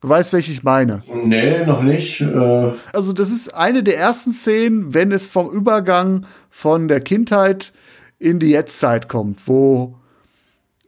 [0.01, 1.01] Du weißt, welche ich meine.
[1.23, 2.21] Nee, noch nicht.
[2.21, 7.73] Äh also, das ist eine der ersten Szenen, wenn es vom Übergang von der Kindheit
[8.19, 9.97] in die Jetztzeit kommt, wo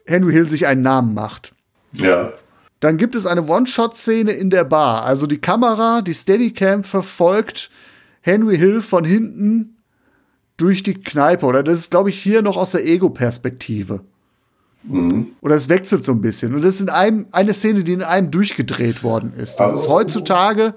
[0.06, 1.54] Henry Hill sich einen Namen macht.
[1.93, 2.34] Ja.
[2.79, 5.03] Dann gibt es eine One-Shot-Szene in der Bar.
[5.03, 7.71] Also die Kamera, die Steadicam verfolgt
[8.21, 9.77] Henry Hill von hinten
[10.57, 11.45] durch die Kneipe.
[11.45, 14.01] Oder das ist, glaube ich, hier noch aus der Ego-Perspektive.
[14.83, 15.29] Mhm.
[15.41, 16.53] Oder es wechselt so ein bisschen.
[16.53, 19.55] Und das ist in einem, eine Szene, die in einem durchgedreht worden ist.
[19.59, 20.75] Das Also- ist heutzutage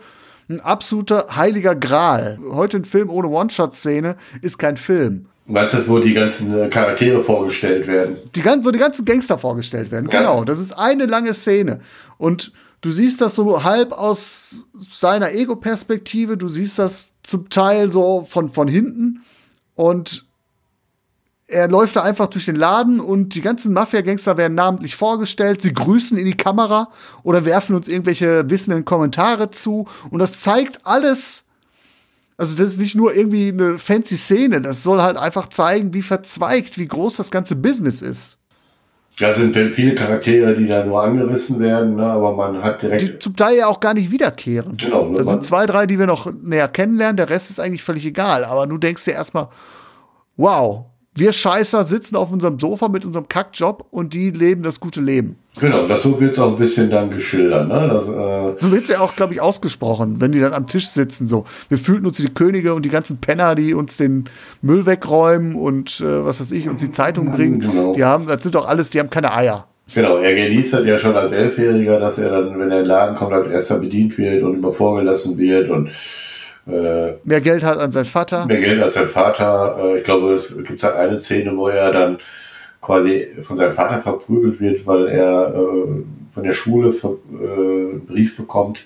[0.50, 2.38] ein absoluter heiliger Gral.
[2.52, 5.26] Heute ein Film ohne One-Shot-Szene ist kein Film.
[5.46, 8.16] Meinst du, wo die ganzen äh, Charaktere vorgestellt werden?
[8.34, 10.08] Die, gan- wo die ganzen Gangster vorgestellt werden.
[10.12, 10.18] Ja.
[10.20, 11.80] Genau, das ist eine lange Szene.
[12.18, 18.26] Und du siehst das so halb aus seiner Ego-Perspektive, du siehst das zum Teil so
[18.28, 19.22] von, von hinten.
[19.74, 20.26] Und
[21.50, 25.60] er läuft da einfach durch den Laden und die ganzen Mafia-Gangster werden namentlich vorgestellt.
[25.60, 26.88] Sie grüßen in die Kamera
[27.22, 29.86] oder werfen uns irgendwelche wissenden Kommentare zu.
[30.10, 31.44] Und das zeigt alles.
[32.36, 34.62] Also, das ist nicht nur irgendwie eine fancy Szene.
[34.62, 38.38] Das soll halt einfach zeigen, wie verzweigt, wie groß das ganze Business ist.
[39.18, 42.06] Ja, es sind viele Charaktere, die da nur angerissen werden, ne?
[42.06, 43.02] aber man hat direkt.
[43.02, 44.78] Die zum Teil ja auch gar nicht wiederkehren.
[44.78, 47.18] Genau, ne, Das man- sind zwei, drei, die wir noch näher kennenlernen.
[47.18, 48.44] Der Rest ist eigentlich völlig egal.
[48.44, 49.48] Aber du denkst dir erstmal,
[50.38, 55.00] wow, wir Scheißer sitzen auf unserem Sofa mit unserem Kackjob und die leben das gute
[55.00, 55.36] Leben.
[55.58, 57.66] Genau, das so wird es auch ein bisschen dann geschildert.
[57.68, 57.88] Ne?
[57.92, 61.26] Das, äh, So wird's ja auch, glaube ich, ausgesprochen, wenn die dann am Tisch sitzen.
[61.26, 64.24] So, wir fühlten uns wie die Könige und die ganzen Penner, die uns den
[64.62, 67.58] Müll wegräumen und äh, was weiß ich, uns die Zeitung bringen.
[67.58, 67.92] Genau.
[67.94, 69.66] Die haben, das sind doch alles, die haben keine Eier.
[69.92, 72.86] Genau, er genießt das ja schon als Elfjähriger, dass er dann, wenn er in den
[72.86, 75.90] Laden kommt, als erster bedient wird und immer vorgelassen wird und
[76.72, 78.46] äh, Mehr Geld hat an seinen Vater.
[78.46, 79.76] mehr Geld als sein Vater.
[79.82, 82.18] Äh, ich glaube, es gibt halt eine Szene, wo er dann
[82.80, 86.02] quasi von seinem Vater verprügelt wird, weil er äh,
[86.32, 87.06] von der Schule äh,
[87.40, 88.84] einen Brief bekommt,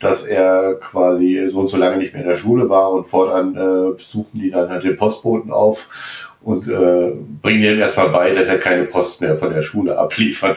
[0.00, 3.56] dass er quasi so und so lange nicht mehr in der Schule war und fortan
[3.56, 8.48] äh, suchen die dann halt den Postboten auf und äh, bringen ihm erstmal bei, dass
[8.48, 10.56] er keine Post mehr von der Schule abliefern,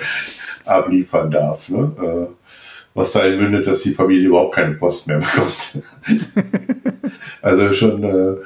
[0.65, 1.69] abliefern darf.
[1.69, 2.27] Ne?
[2.97, 5.83] Was dahin mündet, dass die Familie überhaupt keine Post mehr bekommt.
[7.43, 8.37] also schon, äh,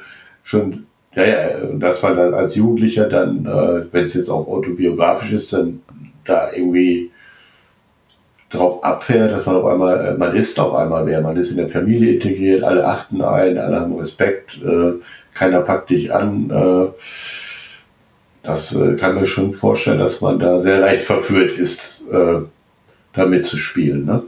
[0.42, 4.46] schon, ja, ja, und dass man dann als Jugendlicher dann, äh, wenn es jetzt auch
[4.46, 5.80] autobiografisch ist, dann
[6.24, 7.10] da irgendwie
[8.50, 11.56] drauf abfährt, dass man auf einmal, äh, man ist auf einmal wer, man ist in
[11.56, 14.92] der Familie integriert, alle achten ein, alle haben Respekt, äh,
[15.32, 16.50] keiner packt dich an.
[16.50, 16.88] Äh,
[18.42, 22.40] das äh, kann mir schon vorstellen, dass man da sehr leicht verführt ist, äh,
[23.14, 24.04] damit zu spielen.
[24.04, 24.24] Ne?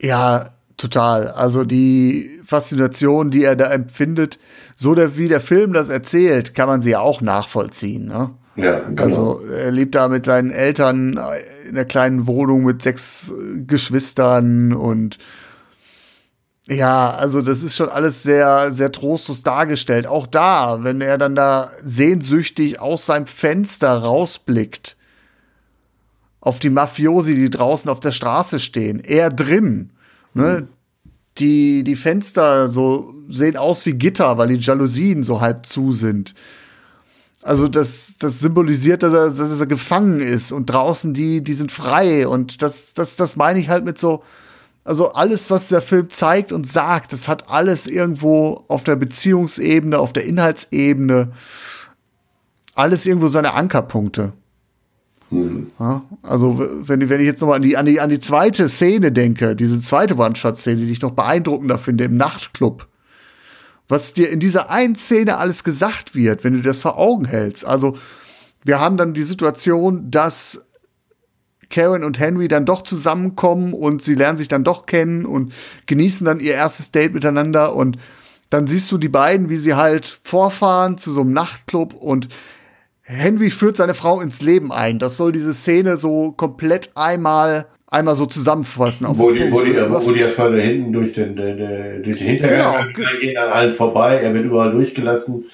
[0.00, 1.28] Ja, total.
[1.28, 4.38] Also die Faszination, die er da empfindet,
[4.76, 8.06] so der, wie der Film das erzählt, kann man sie ja auch nachvollziehen.
[8.06, 8.30] Ne?
[8.56, 9.02] Ja, genau.
[9.02, 13.32] Also er lebt da mit seinen Eltern in einer kleinen Wohnung mit sechs
[13.66, 15.18] Geschwistern und
[16.68, 20.08] ja, also das ist schon alles sehr, sehr trostlos dargestellt.
[20.08, 24.96] Auch da, wenn er dann da sehnsüchtig aus seinem Fenster rausblickt
[26.46, 29.90] auf die Mafiosi, die draußen auf der Straße stehen, er drin.
[30.32, 30.68] Ne?
[31.38, 36.34] Die, die Fenster so sehen aus wie Gitter, weil die Jalousien so halb zu sind.
[37.42, 41.72] Also das, das symbolisiert, dass er, dass er gefangen ist und draußen die, die sind
[41.72, 44.22] frei und das, das, das meine ich halt mit so,
[44.84, 49.98] also alles, was der Film zeigt und sagt, das hat alles irgendwo auf der Beziehungsebene,
[49.98, 51.32] auf der Inhaltsebene,
[52.76, 54.32] alles irgendwo seine Ankerpunkte.
[55.30, 58.68] Ja, also wenn, wenn ich jetzt noch mal an die, an, die, an die zweite
[58.68, 62.86] Szene denke, diese zweite One-Shot-Szene, die ich noch beeindruckender finde, im Nachtclub,
[63.88, 67.64] was dir in dieser einen Szene alles gesagt wird, wenn du das vor Augen hältst.
[67.64, 67.96] Also
[68.64, 70.66] wir haben dann die Situation, dass
[71.70, 75.52] Karen und Henry dann doch zusammenkommen und sie lernen sich dann doch kennen und
[75.86, 77.74] genießen dann ihr erstes Date miteinander.
[77.74, 77.98] Und
[78.50, 82.28] dann siehst du die beiden, wie sie halt vorfahren zu so einem Nachtclub und
[83.08, 84.98] Henry führt seine Frau ins Leben ein.
[84.98, 89.06] Das soll diese Szene so komplett einmal einmal so zusammenfassen.
[89.10, 92.92] Wo die, wo, die, wo die erstmal da hinten durch den, den, durch den Hintergang
[92.92, 93.08] genau.
[93.20, 95.44] gehen an allen vorbei, er wird überall durchgelassen.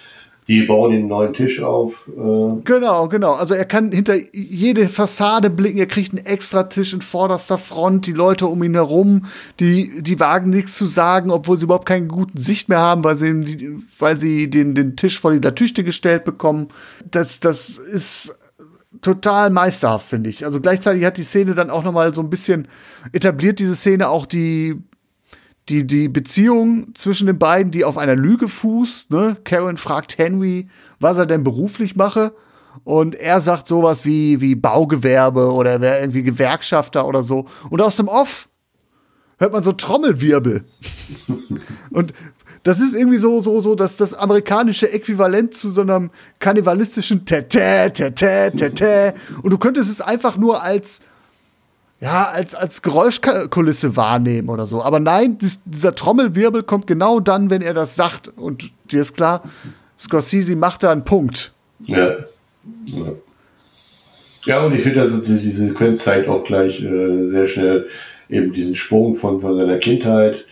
[0.49, 2.09] Die bauen den neuen Tisch auf.
[2.09, 2.63] Äh.
[2.65, 3.33] Genau, genau.
[3.35, 5.79] Also er kann hinter jede Fassade blicken.
[5.79, 8.07] Er kriegt einen extra Tisch in vorderster Front.
[8.07, 9.27] Die Leute um ihn herum,
[9.61, 13.17] die, die wagen nichts zu sagen, obwohl sie überhaupt keinen guten Sicht mehr haben, weil
[13.17, 16.69] sie, weil sie den, den Tisch vor die Latüchte gestellt bekommen.
[17.09, 18.37] Das, das ist
[19.01, 20.45] total meisterhaft, finde ich.
[20.45, 22.67] Also gleichzeitig hat die Szene dann auch noch mal so ein bisschen
[23.13, 24.77] etabliert diese Szene auch die
[25.69, 29.11] die, die Beziehung zwischen den beiden, die auf einer Lüge fußt.
[29.11, 29.37] Ne?
[29.45, 32.35] Karen fragt Henry, was er denn beruflich mache.
[32.85, 37.47] Und er sagt sowas wie, wie Baugewerbe oder wäre irgendwie Gewerkschafter oder so.
[37.71, 38.49] Und aus dem Off
[39.39, 40.65] hört man so Trommelwirbel.
[41.91, 42.13] und
[42.63, 47.91] das ist irgendwie so, so, so, dass das amerikanische Äquivalent zu so einem karnevalistischen Tete,
[47.93, 49.15] Tete, Tete.
[49.43, 51.03] Und du könntest es einfach nur als
[52.03, 54.83] ja, als, als Geräuschkulisse wahrnehmen oder so.
[54.83, 58.27] Aber nein, dies, dieser Trommelwirbel kommt genau dann, wenn er das sagt.
[58.37, 59.43] Und dir ist klar,
[59.97, 61.53] Scorsese macht da einen Punkt.
[61.87, 62.17] Ja.
[62.87, 63.13] Ja,
[64.47, 67.87] ja und ich finde, dass diese Sequenz zeigt auch gleich äh, sehr schnell
[68.29, 70.45] eben diesen Sprung von, von seiner Kindheit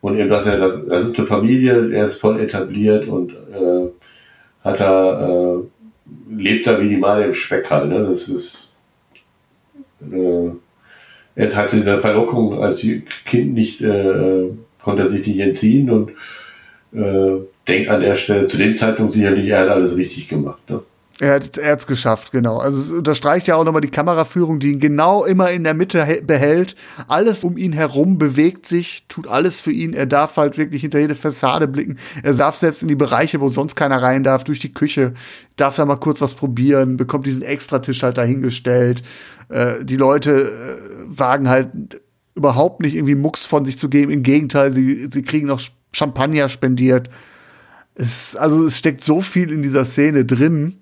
[0.00, 3.90] und eben, dass er das, das ist eine Familie, er ist voll etabliert und äh,
[4.62, 5.58] hat da, äh,
[6.30, 8.06] lebt da minimal im Speck halt, ne?
[8.06, 8.72] Das ist,
[10.10, 10.50] äh,
[11.34, 12.86] es hatte diese Verlockung als
[13.24, 14.50] Kind nicht, äh,
[14.82, 16.10] konnte er sich nicht entziehen und
[16.92, 20.62] äh, denkt an der Stelle zu dem Zeitpunkt sicherlich, er hat alles richtig gemacht.
[20.70, 20.80] Ne?
[21.20, 22.58] Er hat es geschafft, genau.
[22.58, 26.04] Also es unterstreicht ja auch nochmal die Kameraführung, die ihn genau immer in der Mitte
[26.26, 26.74] behält.
[27.06, 29.94] Alles um ihn herum bewegt sich, tut alles für ihn.
[29.94, 31.98] Er darf halt wirklich hinter jede Fassade blicken.
[32.24, 35.14] Er darf selbst in die Bereiche, wo sonst keiner rein darf, durch die Küche,
[35.54, 39.04] darf da mal kurz was probieren, bekommt diesen Extratisch halt dahingestellt.
[39.50, 41.68] Äh, die Leute äh, wagen halt
[42.34, 44.10] überhaupt nicht irgendwie Mucks von sich zu geben.
[44.10, 45.60] Im Gegenteil, sie, sie kriegen noch
[45.92, 47.08] Champagner spendiert.
[47.94, 50.80] Es, also es steckt so viel in dieser Szene drin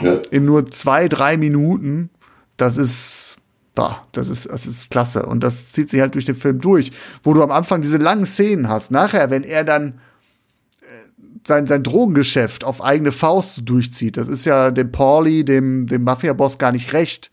[0.00, 0.20] ja.
[0.30, 2.10] In nur zwei, drei Minuten.
[2.56, 3.36] Das ist,
[3.74, 5.26] bah, das ist, das ist klasse.
[5.26, 8.26] Und das zieht sich halt durch den Film durch, wo du am Anfang diese langen
[8.26, 8.90] Szenen hast.
[8.90, 10.00] Nachher, wenn er dann
[10.82, 10.84] äh,
[11.46, 16.58] sein, sein Drogengeschäft auf eigene Faust durchzieht, das ist ja dem Pauli, dem, dem Mafia-Boss
[16.58, 17.30] gar nicht recht.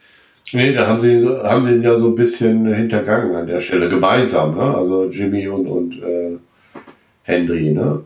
[0.54, 4.56] Nee, da haben sie, haben sie ja so ein bisschen hintergangen an der Stelle, gemeinsam,
[4.56, 4.76] ne?
[4.76, 6.38] Also Jimmy und, und äh,
[7.24, 8.04] Henry, ne?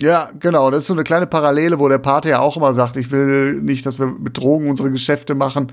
[0.00, 0.70] Ja, genau.
[0.70, 3.54] Das ist so eine kleine Parallele, wo der Pate ja auch immer sagt, ich will
[3.54, 5.72] nicht, dass wir mit Drogen unsere Geschäfte machen.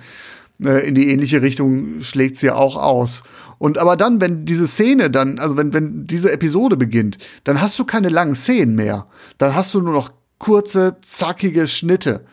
[0.63, 3.23] Äh, in die ähnliche Richtung schlägt sie ja auch aus.
[3.57, 7.77] Und aber dann, wenn diese Szene dann, also wenn, wenn diese Episode beginnt, dann hast
[7.79, 9.07] du keine langen Szenen mehr.
[9.37, 12.25] Dann hast du nur noch kurze, zackige Schnitte.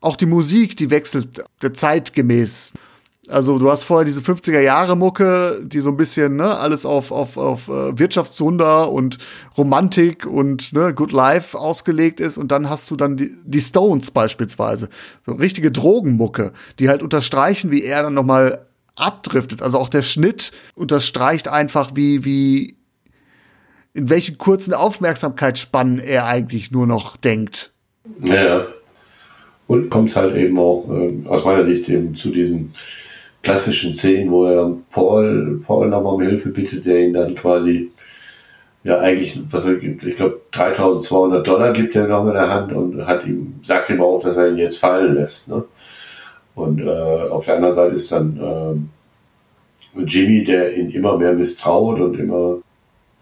[0.00, 2.74] Auch die Musik, die wechselt zeitgemäß.
[3.28, 7.12] Also du hast vorher diese 50er Jahre Mucke, die so ein bisschen ne, alles auf
[7.12, 9.18] auf auf äh, Wirtschaftswunder und
[9.56, 14.10] Romantik und ne, Good Life ausgelegt ist und dann hast du dann die, die Stones
[14.10, 14.88] beispielsweise,
[15.26, 19.62] so richtige Drogenmucke, die halt unterstreichen, wie er dann noch mal abdriftet.
[19.62, 22.76] Also auch der Schnitt unterstreicht einfach, wie wie
[23.94, 27.72] in welchen kurzen Aufmerksamkeitsspannen er eigentlich nur noch denkt.
[28.22, 28.66] Ja.
[29.66, 32.70] Und kommt halt eben auch äh, aus meiner Sicht eben zu diesem
[33.42, 37.90] klassischen Szenen, wo er dann Paul, Paul nochmal um Hilfe bittet, der ihn dann quasi,
[38.84, 42.72] ja eigentlich, was er gibt, ich glaube 3200 Dollar gibt er noch in der Hand
[42.72, 45.50] und hat ihm, sagt ihm auch, dass er ihn jetzt fallen lässt.
[45.50, 45.64] Ne?
[46.54, 46.88] Und äh,
[47.30, 48.88] auf der anderen Seite ist dann
[49.96, 52.58] äh, Jimmy, der ihn immer mehr misstraut und immer,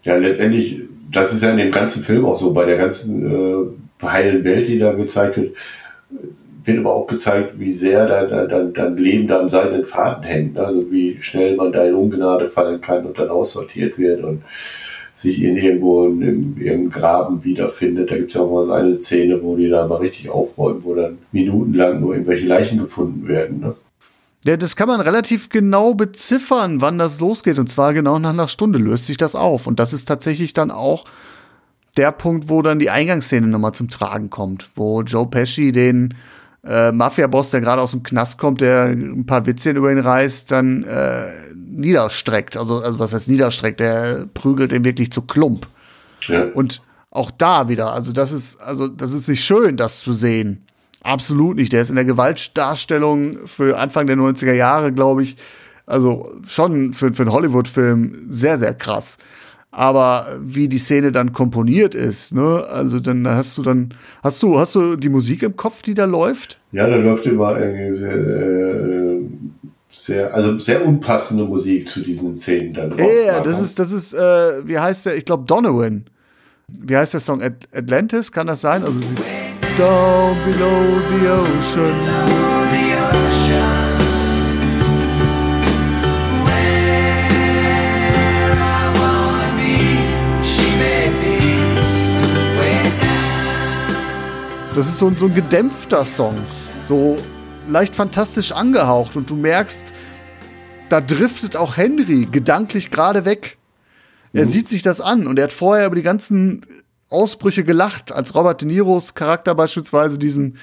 [0.03, 4.05] ja letztendlich, das ist ja in dem ganzen Film auch so, bei der ganzen äh,
[4.05, 5.55] heilen Welt, die da gezeigt wird,
[6.67, 10.59] wird aber auch gezeigt, wie sehr dein, dein, dein Leben da am seinen Faden hängt.
[10.59, 14.43] Also wie schnell man da in Ungnade fallen kann und dann aussortiert wird und
[15.15, 18.11] sich in irgendwo in, in irgendeinem Graben wiederfindet.
[18.11, 20.83] Da gibt es ja auch mal so eine Szene, wo die da mal richtig aufräumen,
[20.83, 23.59] wo dann minutenlang nur irgendwelche Leichen gefunden werden.
[23.61, 23.75] Ne?
[24.45, 27.57] Ja, das kann man relativ genau beziffern, wann das losgeht.
[27.57, 29.65] Und zwar genau nach einer Stunde löst sich das auf.
[29.65, 31.05] Und das ist tatsächlich dann auch
[31.97, 36.13] der Punkt, wo dann die Eingangsszene nochmal zum Tragen kommt, wo Joe Pesci den
[36.67, 40.51] äh, Mafia-Boss, der gerade aus dem Knast kommt, der ein paar Witzchen über ihn reißt,
[40.51, 42.57] dann äh, niederstreckt.
[42.57, 43.79] Also, also was heißt niederstreckt?
[43.79, 45.67] Der prügelt ihn wirklich zu Klump.
[46.27, 46.45] Ja.
[46.53, 50.65] Und auch da wieder, also das ist, also das ist nicht schön, das zu sehen.
[51.03, 51.71] Absolut nicht.
[51.71, 55.37] Der ist in der Gewaltdarstellung für Anfang der 90er Jahre, glaube ich,
[55.85, 59.17] also schon für, für einen Hollywood-Film sehr, sehr krass
[59.77, 62.65] aber wie die Szene dann komponiert ist, ne?
[62.67, 66.05] Also dann hast du dann hast du hast du die Musik im Kopf, die da
[66.05, 66.57] läuft?
[66.71, 69.21] Ja, da läuft immer irgendwie äh,
[69.91, 72.97] Sehr, also sehr unpassende Musik zu diesen Szenen dann.
[72.97, 75.15] Ja, yeah, das ist, das ist, äh, wie heißt der?
[75.15, 76.05] Ich glaube Donovan.
[76.67, 77.43] Wie heißt der Song?
[77.43, 78.83] At Atlantis, kann das sein?
[78.83, 79.05] Also sie
[79.77, 82.56] Down below the ocean.
[94.77, 96.37] Das ist so, so ein gedämpfter Song.
[96.83, 97.17] So
[97.67, 99.91] leicht fantastisch angehaucht und du merkst,
[100.89, 103.57] da driftet auch Henry gedanklich gerade weg.
[104.33, 104.49] Er mhm.
[104.49, 106.63] sieht sich das an und er hat vorher über die ganzen
[107.09, 110.57] Ausbrüche gelacht, als Robert De Niros Charakter beispielsweise diesen,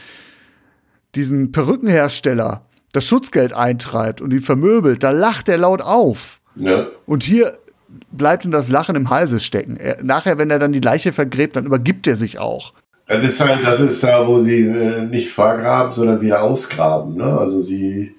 [1.17, 5.03] diesen Perückenhersteller das Schutzgeld eintreibt und ihn vermöbelt.
[5.03, 6.41] Da lacht er laut auf.
[6.55, 6.87] Ja.
[7.07, 7.59] Und hier
[8.13, 9.77] bleibt ihm das Lachen im Halse stecken.
[9.77, 12.75] Er, nachher, wenn er dann die Leiche vergräbt, dann übergibt er sich auch.
[13.07, 17.17] Das ist halt, das ist da, wo sie äh, nicht vergraben, sondern wieder ausgraben.
[17.17, 17.25] Ne?
[17.25, 18.15] Also sie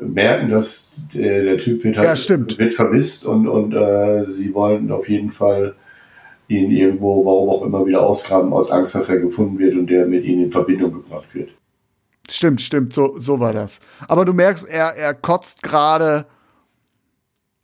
[0.00, 4.90] merken, dass der, der Typ wird halt ja, wird vermisst und, und äh, sie wollen
[4.90, 5.74] auf jeden Fall
[6.48, 10.06] ihn irgendwo, warum auch immer, wieder ausgraben, aus Angst, dass er gefunden wird und der
[10.06, 11.54] mit ihnen in Verbindung gebracht wird.
[12.28, 13.80] Stimmt, stimmt, so, so war das.
[14.08, 16.26] Aber du merkst, er, er kotzt gerade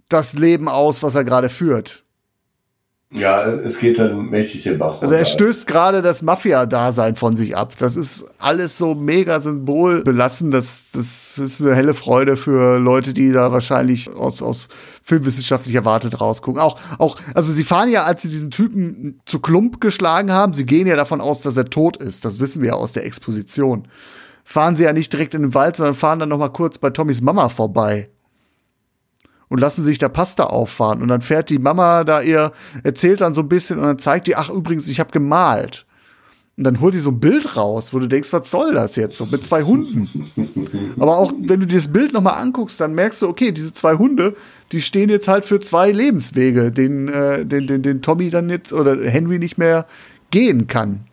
[0.09, 2.05] das Leben aus, was er gerade führt.
[3.13, 5.03] Ja, es geht dann mächtig den Bach runter.
[5.03, 7.75] Also er stößt gerade das Mafia-Dasein von sich ab.
[7.77, 10.53] Das ist alles so mega symbolbelassen.
[10.53, 14.69] Das, das ist eine helle Freude für Leute, die da wahrscheinlich aus, aus
[15.03, 16.61] filmwissenschaftlicher Warte rausgucken.
[16.61, 20.65] Auch, auch, also sie fahren ja, als sie diesen Typen zu Klump geschlagen haben, sie
[20.65, 22.25] gehen ja davon aus, dass er tot ist.
[22.25, 23.89] Das wissen wir ja aus der Exposition.
[24.45, 26.91] Fahren sie ja nicht direkt in den Wald, sondern fahren dann noch mal kurz bei
[26.91, 28.09] Tommys Mama vorbei
[29.51, 31.03] und lassen sich da Pasta auffahren.
[31.03, 34.27] Und dann fährt die Mama da ihr, erzählt dann so ein bisschen und dann zeigt
[34.27, 35.85] die, ach übrigens, ich habe gemalt.
[36.57, 39.17] Und dann holt die so ein Bild raus, wo du denkst, was soll das jetzt?
[39.17, 40.09] So mit zwei Hunden.
[40.99, 43.97] Aber auch wenn du dir das Bild nochmal anguckst, dann merkst du, okay, diese zwei
[43.97, 44.37] Hunde,
[44.71, 48.73] die stehen jetzt halt für zwei Lebenswege, den, äh, den, den, den Tommy dann jetzt
[48.73, 49.87] oder Henry nicht mehr
[50.31, 51.07] gehen kann.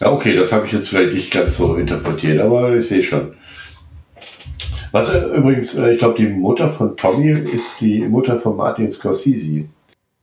[0.00, 3.34] Ja, okay, das habe ich jetzt vielleicht nicht ganz so interpretiert, aber ich sehe schon.
[4.92, 8.88] Was äh, übrigens, äh, ich glaube, die Mutter von Tommy ist die Mutter von Martin
[8.88, 9.64] Scorsese.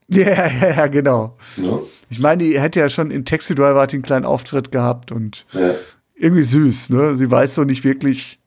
[0.08, 1.36] Ja, ja, ja, genau.
[1.56, 1.78] Ja.
[2.10, 5.70] Ich meine, die hätte ja schon in Taxi Driver einen kleinen Auftritt gehabt und ja.
[6.16, 7.16] irgendwie süß, ne?
[7.16, 8.38] Sie weiß so nicht wirklich,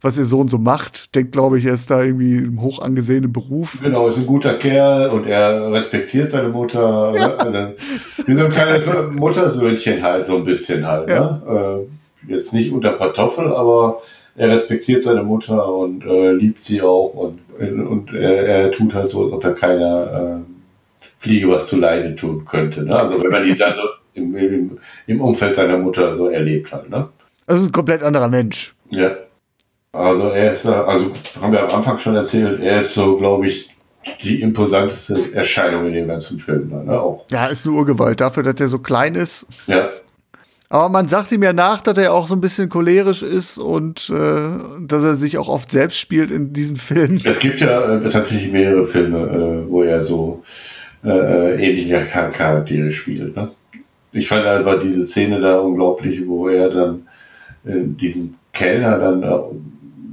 [0.00, 1.14] was ihr Sohn so macht.
[1.14, 3.78] Denkt, glaube ich, er ist da irgendwie im hoch angesehenen Beruf.
[3.82, 7.12] Genau, ist ein guter Kerl und er respektiert seine Mutter.
[7.14, 7.50] Ja.
[7.50, 7.74] Ne?
[8.26, 11.08] Wie so ein kleines Muttersöhnchen halt, so ein bisschen halt.
[11.08, 11.86] Ne?
[12.26, 14.00] Äh, jetzt nicht unter Kartoffel, aber
[14.40, 19.10] er respektiert seine Mutter und äh, liebt sie auch und, und er, er, tut halt
[19.10, 22.82] so, als ob er keiner äh, Fliege was zu Leide tun könnte.
[22.82, 22.96] Ne?
[22.96, 23.82] Also wenn man ihn da so
[24.14, 26.88] im, im, im, Umfeld seiner Mutter so erlebt hat.
[26.88, 27.10] Ne?
[27.46, 28.74] Das ist ein komplett anderer Mensch.
[28.88, 29.14] Ja.
[29.92, 33.68] Also er ist, also haben wir am Anfang schon erzählt, er ist so, glaube ich,
[34.22, 36.70] die imposanteste Erscheinung in dem ganzen Film.
[36.86, 36.98] Ne?
[36.98, 37.26] Auch.
[37.30, 38.22] Ja, ist eine Urgewalt.
[38.22, 39.46] Dafür, dass er so klein ist.
[39.66, 39.90] Ja.
[40.72, 44.08] Aber man sagt ihm ja nach, dass er auch so ein bisschen cholerisch ist und
[44.08, 47.20] äh, dass er sich auch oft selbst spielt in diesen Filmen.
[47.24, 50.44] Es gibt ja äh, tatsächlich mehrere Filme, äh, wo er so
[51.04, 53.34] äh, ähnliche Charaktere spielt.
[53.34, 53.50] Ne?
[54.12, 57.08] Ich fand einfach diese Szene da unglaublich, wo er dann
[57.64, 59.38] äh, diesen Kellner dann, äh,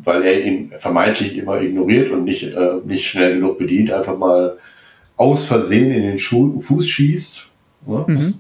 [0.04, 4.58] weil er ihn vermeintlich immer ignoriert und nicht, äh, nicht schnell genug bedient, einfach mal
[5.18, 7.48] aus Versehen in den Schuh, Fuß schießt.
[7.86, 8.06] Ne?
[8.08, 8.34] Mhm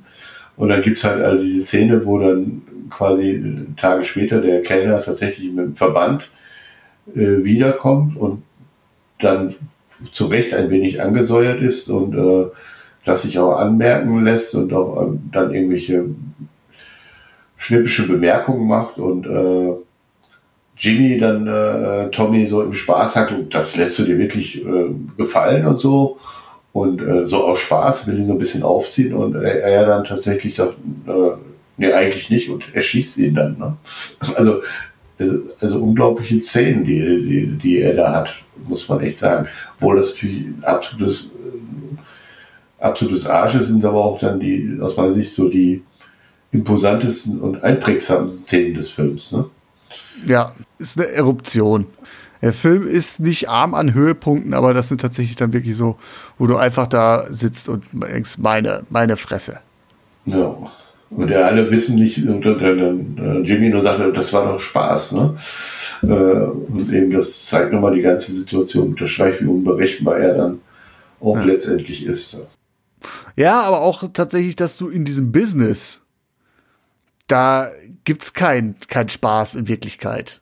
[0.57, 5.51] und dann gibt's halt also diese Szene, wo dann quasi Tage später der Kellner tatsächlich
[5.51, 6.29] mit dem Verband
[7.15, 8.43] äh, wiederkommt und
[9.19, 9.55] dann
[10.11, 12.47] zu Recht ein wenig angesäuert ist und äh,
[13.05, 16.05] das sich auch anmerken lässt und auch äh, dann irgendwelche
[17.57, 19.73] schnippische Bemerkungen macht und äh,
[20.77, 24.89] Jimmy dann äh, Tommy so im Spaß hat und das lässt du dir wirklich äh,
[25.17, 26.17] gefallen und so.
[26.77, 30.03] Und äh, so aus Spaß will ihn so ein bisschen aufziehen und er, er dann
[30.03, 30.75] tatsächlich sagt,
[31.07, 31.31] äh,
[31.77, 33.57] nee, eigentlich nicht und er schießt ihn dann.
[33.57, 33.77] Ne?
[34.35, 34.61] Also,
[35.59, 39.47] also, unglaubliche Szenen, die, die, die er da hat, muss man echt sagen.
[39.75, 45.33] Obwohl das natürlich absolutes, äh, absolutes Arsch sind aber auch dann die, aus meiner Sicht,
[45.33, 45.81] so die
[46.51, 49.31] imposantesten und einprägsamsten Szenen des Films.
[49.31, 49.45] Ne?
[50.27, 51.87] Ja, ist eine Eruption.
[52.41, 55.97] Der Film ist nicht arm an Höhepunkten, aber das sind tatsächlich dann wirklich so,
[56.37, 59.59] wo du einfach da sitzt und denkst, meine, meine Fresse.
[60.25, 60.55] Ja.
[61.09, 65.13] Und ja, alle wissen nicht, und dann äh, Jimmy nur sagte, das war doch Spaß,
[65.13, 65.35] ne?
[66.03, 70.59] Äh, und eben das zeigt nochmal die ganze Situation, unterstreicht, wie unberechenbar er dann
[71.21, 71.45] auch ja.
[71.45, 72.37] letztendlich ist.
[73.37, 76.01] Ja, aber auch tatsächlich, dass du in diesem Business,
[77.27, 77.69] da
[78.03, 80.41] gibt's keinen kein Spaß in Wirklichkeit.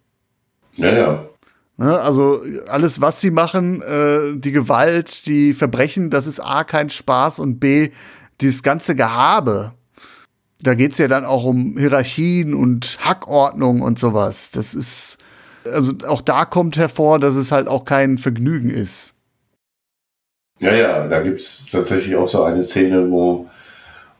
[0.75, 1.29] Ja, ja.
[1.77, 1.99] Ne?
[1.99, 7.39] Also alles, was sie machen, äh, die Gewalt, die Verbrechen, das ist A, kein Spaß
[7.39, 7.89] und B,
[8.41, 9.73] dieses ganze Gehabe.
[10.61, 14.51] Da geht's ja dann auch um Hierarchien und Hackordnung und sowas.
[14.51, 15.17] Das ist,
[15.65, 19.13] also auch da kommt hervor, dass es halt auch kein Vergnügen ist.
[20.59, 23.49] Ja, ja, da gibt's tatsächlich auch so eine Szene, wo,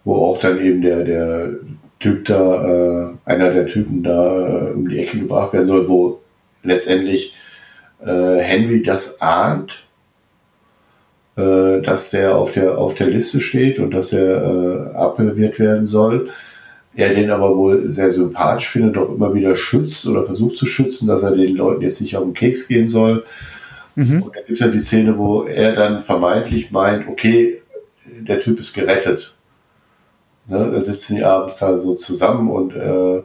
[0.03, 1.51] wo auch dann eben der, der
[1.99, 6.20] Typ da, äh, einer der Typen da äh, um die Ecke gebracht werden soll, wo
[6.62, 7.36] letztendlich
[8.04, 9.86] äh, Henry das ahnt,
[11.38, 15.86] äh, dass der auf der auf der Liste steht und dass er äh, abgewehrt werden
[15.86, 16.30] soll.
[16.96, 21.08] Er den aber wohl sehr sympathisch findet, doch immer wieder schützt oder versucht zu schützen,
[21.08, 23.26] dass er den Leuten jetzt nicht auf den Keks gehen soll.
[23.96, 24.24] Mhm.
[24.24, 27.62] Und dann gibt es ja die Szene, wo er dann vermeintlich meint, okay,
[28.06, 29.36] der Typ ist gerettet.
[30.48, 33.24] Ne, da sitzen die abends da so zusammen und äh,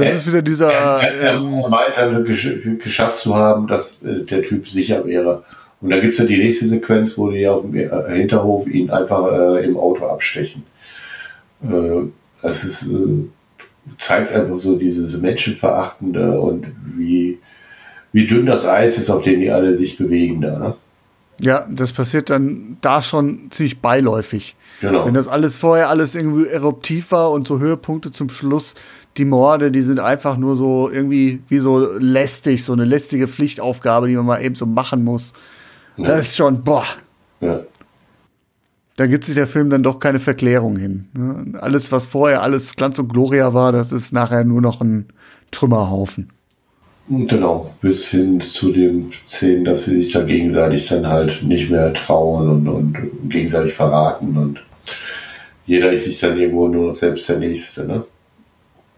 [0.00, 0.72] das er, ist wieder dieser.
[0.72, 2.48] Er, er, ähm, gesch
[2.82, 5.42] geschafft zu haben, dass äh, der Typ sicher wäre.
[5.80, 8.90] Und da gibt es ja die nächste Sequenz, wo die auf dem äh, Hinterhof ihn
[8.90, 10.64] einfach äh, im Auto abstechen.
[11.62, 12.08] Äh,
[12.42, 13.24] das ist, äh,
[13.96, 17.38] zeigt einfach so dieses Menschenverachtende und wie,
[18.12, 20.58] wie dünn das Eis ist, auf dem die alle sich bewegen da.
[20.58, 20.74] Ne?
[21.40, 24.56] Ja, das passiert dann da schon ziemlich beiläufig.
[24.82, 25.06] Genau.
[25.06, 28.74] Wenn das alles vorher alles irgendwie eruptiv war und so Höhepunkte zum Schluss,
[29.16, 34.08] die Morde, die sind einfach nur so irgendwie wie so lästig, so eine lästige Pflichtaufgabe,
[34.08, 35.32] die man mal eben so machen muss.
[35.96, 36.08] Ja.
[36.08, 36.84] Das ist schon, boah.
[37.40, 37.60] Ja.
[38.96, 41.08] Da gibt sich der Film dann doch keine Verklärung hin.
[41.14, 41.58] Ne?
[41.60, 45.06] Alles, was vorher alles Glanz und Gloria war, das ist nachher nur noch ein
[45.50, 46.30] Trümmerhaufen.
[47.08, 51.92] Genau, bis hin zu den Szenen, dass sie sich ja gegenseitig dann halt nicht mehr
[51.92, 52.98] trauen und, und
[53.28, 54.62] gegenseitig verraten und
[55.66, 58.04] jeder ist sich dann irgendwo nur noch selbst der Nächste, ne?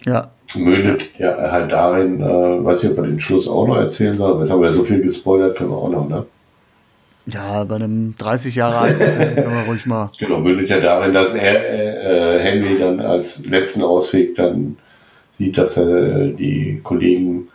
[0.05, 0.30] Ja.
[0.55, 4.38] Mündet ja halt darin, äh, weiß ich, ob wir den Schluss auch noch erzählen sollen,
[4.38, 6.26] jetzt haben wir ja so viel gespoilert, können wir auch noch, ne?
[7.26, 10.11] Ja, bei einem 30 Jahre alten Film können wir ruhig mal.
[10.18, 14.76] Genau, mündet ja darin, dass er, äh, Henry dann als letzten Ausweg dann
[15.30, 17.48] sieht, dass er äh, die Kollegen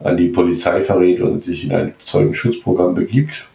[0.00, 3.46] an die Polizei verrät und sich in ein Zeugenschutzprogramm begibt.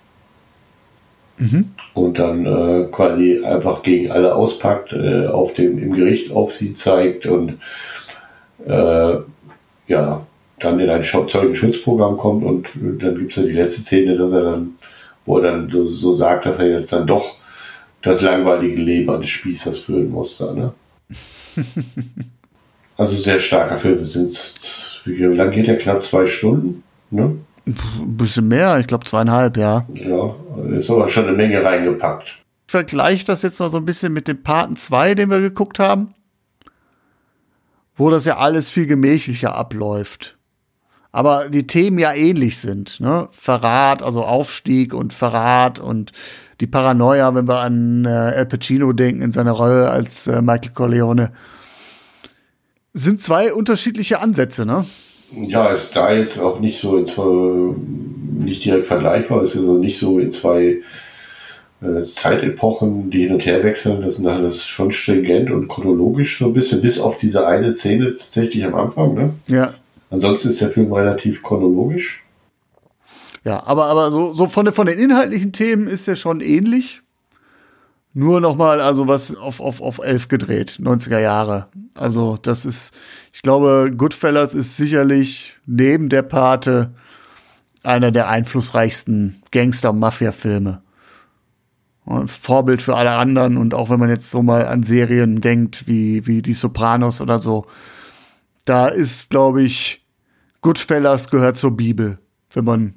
[1.38, 1.72] Mhm.
[1.94, 6.74] Und dann äh, quasi einfach gegen alle auspackt, äh, auf dem, im Gericht auf sie
[6.74, 7.58] zeigt und
[8.66, 9.18] äh,
[9.88, 10.26] ja,
[10.60, 12.70] dann in ein Zeugenschutzprogramm kommt und
[13.02, 14.76] dann gibt es ja die letzte Szene, dass er dann,
[15.26, 17.36] wo er dann so, so, sagt, dass er jetzt dann doch
[18.02, 20.40] das langweilige Leben eines Spießers führen muss.
[20.40, 20.74] Ne?
[22.98, 24.04] also sehr starker Film.
[24.06, 25.78] Sind wie lange geht der?
[25.78, 26.84] Knapp zwei Stunden.
[27.10, 27.38] Ne?
[27.66, 29.86] Ein bisschen mehr, ich glaube zweieinhalb, ja.
[29.94, 30.36] Ja,
[30.78, 32.40] ist aber schon eine Menge reingepackt.
[32.68, 35.80] Ich vergleiche das jetzt mal so ein bisschen mit dem Paten 2, den wir geguckt
[35.80, 36.14] haben,
[38.00, 40.38] wo das ja alles viel gemächlicher abläuft.
[41.12, 43.28] Aber die Themen ja ähnlich sind, ne?
[43.32, 46.12] Verrat, also Aufstieg und Verrat und
[46.62, 50.72] die Paranoia, wenn wir an äh, Al Pacino denken in seiner Rolle als äh, Michael
[50.74, 51.32] Corleone
[52.94, 54.86] sind zwei unterschiedliche Ansätze, ne?
[55.32, 57.76] Ja, ist da jetzt auch nicht so in zwei,
[58.46, 60.82] nicht direkt vergleichbar, ist also nicht so in zwei
[61.82, 64.02] äh, Zeitepochen, die hin und her wechseln.
[64.02, 68.06] Das ist alles schon stringent und chronologisch so ein bisschen, bis auf diese eine Szene
[68.06, 69.34] tatsächlich am Anfang, ne?
[69.48, 69.74] Ja.
[70.10, 72.24] Ansonsten ist der Film relativ chronologisch.
[73.46, 77.02] Ja, aber, aber so, so von, von den inhaltlichen Themen ist er schon ähnlich.
[78.14, 81.68] Nur nochmal, also was auf, auf, auf elf gedreht, 90er Jahre.
[81.94, 82.94] Also das ist,
[83.32, 86.92] ich glaube, Goodfellas ist sicherlich neben der Pate
[87.84, 90.82] einer der einflussreichsten Gangster-Mafia-Filme.
[92.28, 96.26] Vorbild für alle anderen und auch wenn man jetzt so mal an Serien denkt, wie,
[96.26, 97.66] wie die Sopranos oder so,
[98.66, 100.06] da ist, glaube ich,
[100.62, 102.18] Goodfellas gehört zur Bibel,
[102.54, 102.94] wenn man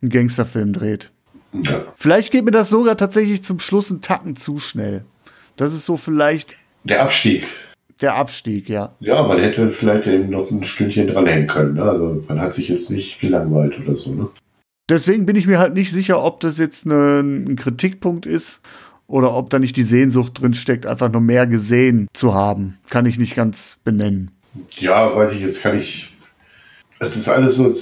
[0.00, 1.10] einen Gangsterfilm dreht.
[1.52, 1.82] Ja.
[1.94, 5.04] Vielleicht geht mir das sogar tatsächlich zum Schluss einen Tacken zu schnell.
[5.56, 6.54] Das ist so vielleicht.
[6.84, 7.46] Der Abstieg.
[8.00, 8.94] Der Abstieg, ja.
[9.00, 11.74] Ja, man hätte vielleicht eben noch ein Stündchen dranhängen können.
[11.74, 11.82] Ne?
[11.82, 14.14] Also man hat sich jetzt nicht gelangweilt oder so.
[14.14, 14.28] Ne?
[14.88, 18.60] Deswegen bin ich mir halt nicht sicher, ob das jetzt eine, ein Kritikpunkt ist
[19.06, 22.78] oder ob da nicht die Sehnsucht drin steckt, einfach nur mehr gesehen zu haben.
[22.88, 24.30] Kann ich nicht ganz benennen.
[24.76, 26.14] Ja, weiß ich jetzt, kann ich.
[27.00, 27.72] Es ist alles so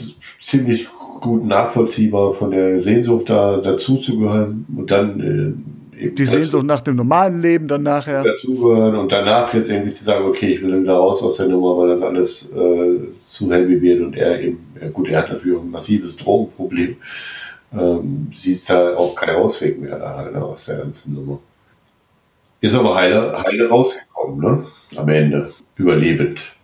[0.40, 0.88] ziemlich
[1.20, 7.40] gut nachvollziehbar von der Sehnsucht da dazuzugehören und dann äh, die Sehnsucht nach dem normalen
[7.40, 10.94] Leben dann nachher dazugehören und danach jetzt irgendwie zu sagen, okay, ich will dann wieder
[10.94, 14.88] raus aus der Nummer, weil das alles äh, zu heavy wird und er eben, ja
[14.90, 16.96] gut, er hat natürlich ein massives Drogenproblem,
[17.72, 21.38] ähm, sieht da auch keinen Ausweg mehr da halt, aus der ganzen Nummer.
[22.60, 24.64] Ist aber heile, heile rausgekommen, ne?
[24.96, 25.52] Am Ende.
[25.76, 26.54] Überlebend.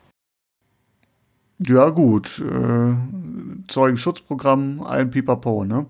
[1.59, 2.43] Ja, gut.
[2.43, 2.95] Äh,
[3.69, 5.87] Zeugenschutzprogramm, ein Pipapo, ne?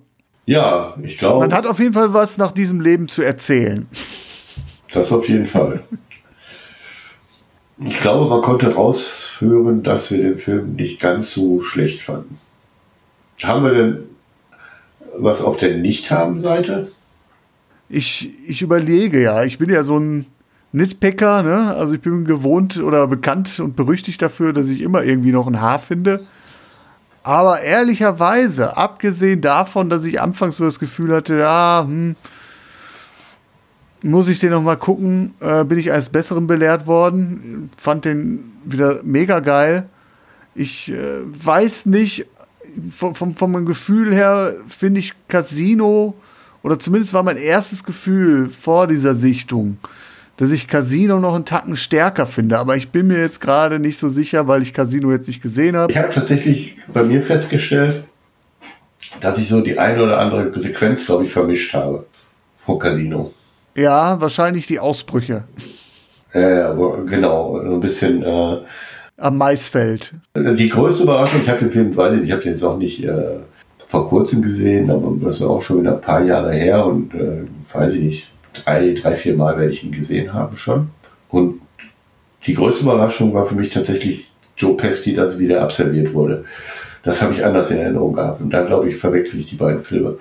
[0.47, 1.41] Ja, ich glaube.
[1.41, 3.87] Man hat auf jeden Fall was nach diesem Leben zu erzählen.
[4.91, 5.83] Das auf jeden Fall.
[7.79, 12.39] Ich glaube, man konnte raushören, dass wir den Film nicht ganz so schlecht fanden.
[13.43, 14.05] Haben wir denn
[15.17, 16.93] was auf der Nicht-Haben-Seite?
[17.89, 20.27] Ich, ich überlege ja, ich bin ja so ein
[20.73, 21.75] Nitpicker, ne?
[21.75, 25.61] Also ich bin gewohnt oder bekannt und berüchtigt dafür, dass ich immer irgendwie noch ein
[25.61, 26.25] Haar finde.
[27.23, 32.17] Aber ehrlicherweise, abgesehen davon, dass ich anfangs so das Gefühl hatte, ja, hm,
[34.03, 37.71] muss ich den noch mal gucken, äh, bin ich als Besseren belehrt worden.
[37.79, 39.89] Fand den wieder mega geil.
[40.55, 42.27] Ich äh, weiß nicht,
[42.91, 46.15] vom, vom, vom Gefühl her finde ich Casino,
[46.63, 49.79] oder zumindest war mein erstes Gefühl vor dieser Sichtung,
[50.43, 52.59] dass ich Casino noch einen Tacken stärker finde.
[52.59, 55.77] Aber ich bin mir jetzt gerade nicht so sicher, weil ich Casino jetzt nicht gesehen
[55.77, 55.93] habe.
[55.93, 58.03] Ich habe tatsächlich bei mir festgestellt,
[59.21, 62.07] dass ich so die eine oder andere Sequenz, glaube ich, vermischt habe
[62.67, 63.33] vom Casino.
[63.77, 65.45] Ja, wahrscheinlich die Ausbrüche.
[66.33, 66.65] Äh,
[67.07, 68.25] genau, ein bisschen.
[68.25, 68.57] Äh,
[69.19, 70.13] Am Maisfeld.
[70.35, 73.05] Die größte Überraschung, ich habe den Film, weiß ich ich habe den jetzt auch nicht
[73.05, 73.37] äh,
[73.87, 77.45] vor kurzem gesehen, aber das ist auch schon wieder ein paar Jahre her und äh,
[77.73, 80.91] weiß ich nicht, drei, drei, vier Mal werde ich ihn gesehen haben schon.
[81.29, 81.61] Und
[82.47, 86.45] die größte Überraschung war für mich tatsächlich Joe Pesci, dass er wieder abserviert wurde.
[87.03, 88.41] Das habe ich anders in Erinnerung gehabt.
[88.41, 90.17] Und da glaube ich, verwechsel ich die beiden Filme.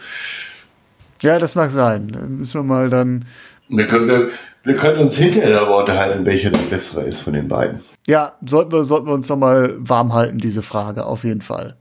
[1.21, 2.37] Ja, das mag sein.
[2.39, 3.25] Müssen wir mal dann.
[3.69, 4.29] Wir können, wir,
[4.63, 7.81] wir können uns hinterher darüber unterhalten, welcher der bessere ist von den beiden.
[8.07, 11.75] Ja, sollten wir, sollten wir uns nochmal warm halten, diese Frage, auf jeden Fall.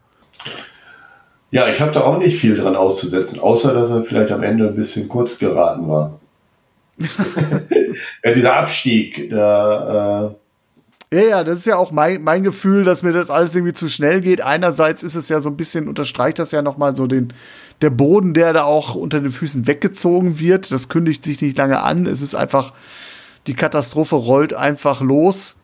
[1.51, 4.69] Ja, ich habe da auch nicht viel dran auszusetzen, außer dass er vielleicht am Ende
[4.69, 6.20] ein bisschen kurz geraten war.
[8.25, 10.31] Ja, dieser Abstieg, da.
[10.31, 10.35] Äh
[11.13, 13.89] ja, ja, das ist ja auch mein, mein Gefühl, dass mir das alles irgendwie zu
[13.89, 14.43] schnell geht.
[14.43, 17.33] Einerseits ist es ja so ein bisschen, unterstreicht das ja nochmal so den,
[17.83, 20.71] der Boden, der da auch unter den Füßen weggezogen wird.
[20.71, 22.07] Das kündigt sich nicht lange an.
[22.07, 22.73] Es ist einfach,
[23.49, 25.57] die Katastrophe rollt einfach los.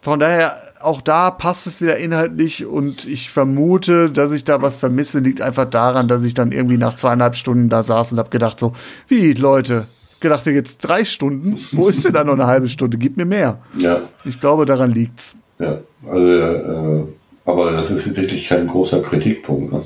[0.00, 4.74] Von daher, auch da passt es wieder inhaltlich und ich vermute, dass ich da was
[4.74, 8.30] vermisse, liegt einfach daran, dass ich dann irgendwie nach zweieinhalb Stunden da saß und habe
[8.30, 8.72] gedacht so,
[9.06, 9.86] wie Leute,
[10.22, 12.96] gedacht jetzt drei Stunden, wo ist denn da noch eine halbe Stunde?
[12.96, 13.60] Gib mir mehr.
[13.76, 14.00] Ja.
[14.24, 15.36] Ich glaube, daran liegt's.
[15.58, 17.02] Ja, also, äh,
[17.44, 19.72] aber das ist wirklich kein großer Kritikpunkt.
[19.72, 19.82] Ne?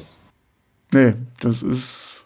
[0.92, 2.24] Nee, das ist,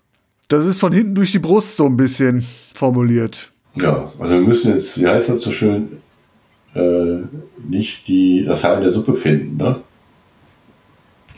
[0.48, 2.44] das ist von hinten durch die Brust so ein bisschen
[2.74, 3.50] formuliert.
[3.76, 6.00] Ja, also wir müssen jetzt, wie heißt das so schön,
[6.74, 7.18] äh,
[7.68, 9.80] nicht die, das in der Suppe finden, ne?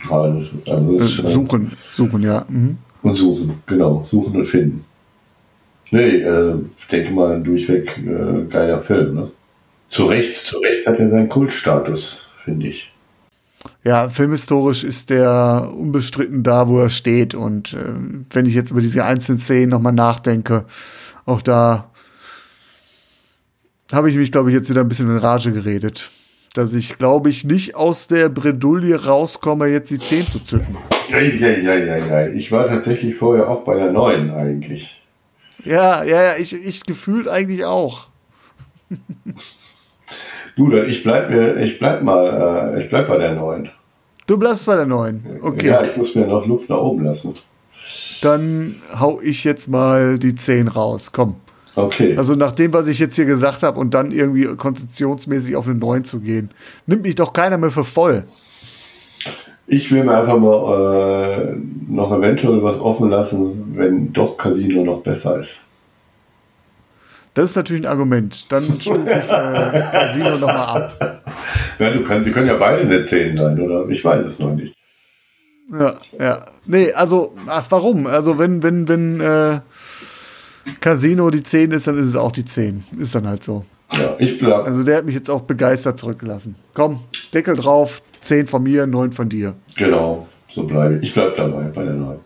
[0.09, 2.45] Also, also äh, suchen, suchen, ja.
[2.49, 2.77] Mhm.
[3.01, 4.85] Und suchen, genau, suchen und finden.
[5.91, 9.31] Nee, äh, ich denke mal, durchweg äh, geiler Film, ne?
[9.87, 12.91] Zu Recht, zu Recht hat er seinen Kultstatus, finde ich.
[13.83, 17.35] Ja, filmhistorisch ist der unbestritten da, wo er steht.
[17.35, 17.93] Und äh,
[18.31, 20.65] wenn ich jetzt über diese einzelnen Szenen nochmal nachdenke,
[21.25, 21.91] auch da
[23.91, 26.09] habe ich mich, glaube ich, jetzt wieder ein bisschen in Rage geredet.
[26.55, 30.77] Dass ich, glaube ich, nicht aus der Bredouille rauskomme, jetzt die 10 zu zücken.
[31.09, 32.27] Ja, ja, ja, ja, ja.
[32.29, 35.02] Ich war tatsächlich vorher auch bei der 9 eigentlich.
[35.65, 38.07] Ja, ja, ja, ich, ich gefühlt eigentlich auch.
[40.55, 43.69] du, ich bleib mir, ich bleib mal, äh, ich bleib bei der 9.
[44.27, 45.39] Du bleibst bei der 9.
[45.41, 45.67] Okay.
[45.67, 47.35] Ja, ich muss mir noch Luft nach oben lassen.
[48.21, 51.11] Dann hau ich jetzt mal die 10 raus.
[51.11, 51.35] Komm.
[51.75, 52.15] Okay.
[52.17, 55.75] Also nach dem, was ich jetzt hier gesagt habe und dann irgendwie konzentrationsmäßig auf eine
[55.75, 56.51] 9 zu gehen,
[56.85, 58.25] nimmt mich doch keiner mehr für voll.
[59.65, 61.55] Ich will mir einfach mal äh,
[61.87, 65.61] noch eventuell was offen lassen, wenn doch Casino noch besser ist.
[67.33, 68.51] Das ist natürlich ein Argument.
[68.51, 71.23] Dann stufe ich äh, Casino nochmal ab.
[71.79, 73.89] Ja, du kannst, sie können ja beide eine 10 sein, oder?
[73.89, 74.73] Ich weiß es noch nicht.
[75.71, 76.45] Ja, ja.
[76.65, 78.05] Nee, also, ach, warum?
[78.05, 79.59] Also, wenn, wenn, wenn äh,
[80.79, 82.83] Casino die 10 ist, dann ist es auch die 10.
[82.99, 83.65] Ist dann halt so.
[83.93, 84.65] Ja, ich bleib.
[84.65, 86.55] Also, der hat mich jetzt auch begeistert zurückgelassen.
[86.75, 86.99] Komm,
[87.33, 89.55] Deckel drauf, 10 von mir, 9 von dir.
[89.75, 91.03] Genau, so bleibe ich.
[91.03, 92.17] Ich bleib dabei bei der 9.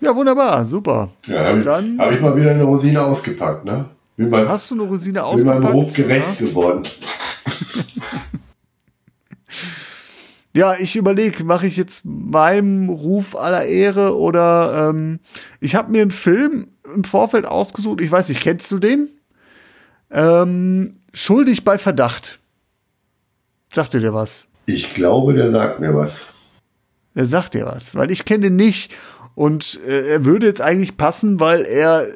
[0.00, 1.10] Ja, wunderbar, super.
[1.26, 3.86] Ja, habe ich, hab ich mal wieder eine Rosine ausgepackt, ne?
[4.16, 5.60] Beim, Hast du eine Rosine ausgepackt?
[5.60, 6.46] Bin meinem Beruf gerecht ja.
[6.46, 6.82] geworden.
[10.52, 15.20] ja, ich überlege, mache ich jetzt meinem Ruf aller Ehre oder ähm,
[15.60, 18.00] ich habe mir einen Film im Vorfeld ausgesucht.
[18.00, 19.08] Ich weiß nicht, kennst du den?
[20.10, 22.40] Ähm, Schuldig bei Verdacht.
[23.72, 24.47] Sagt dir der was?
[24.68, 26.34] Ich glaube, der sagt mir was.
[27.14, 28.92] Der sagt dir was, weil ich kenne den nicht
[29.34, 32.06] und äh, er würde jetzt eigentlich passen, weil er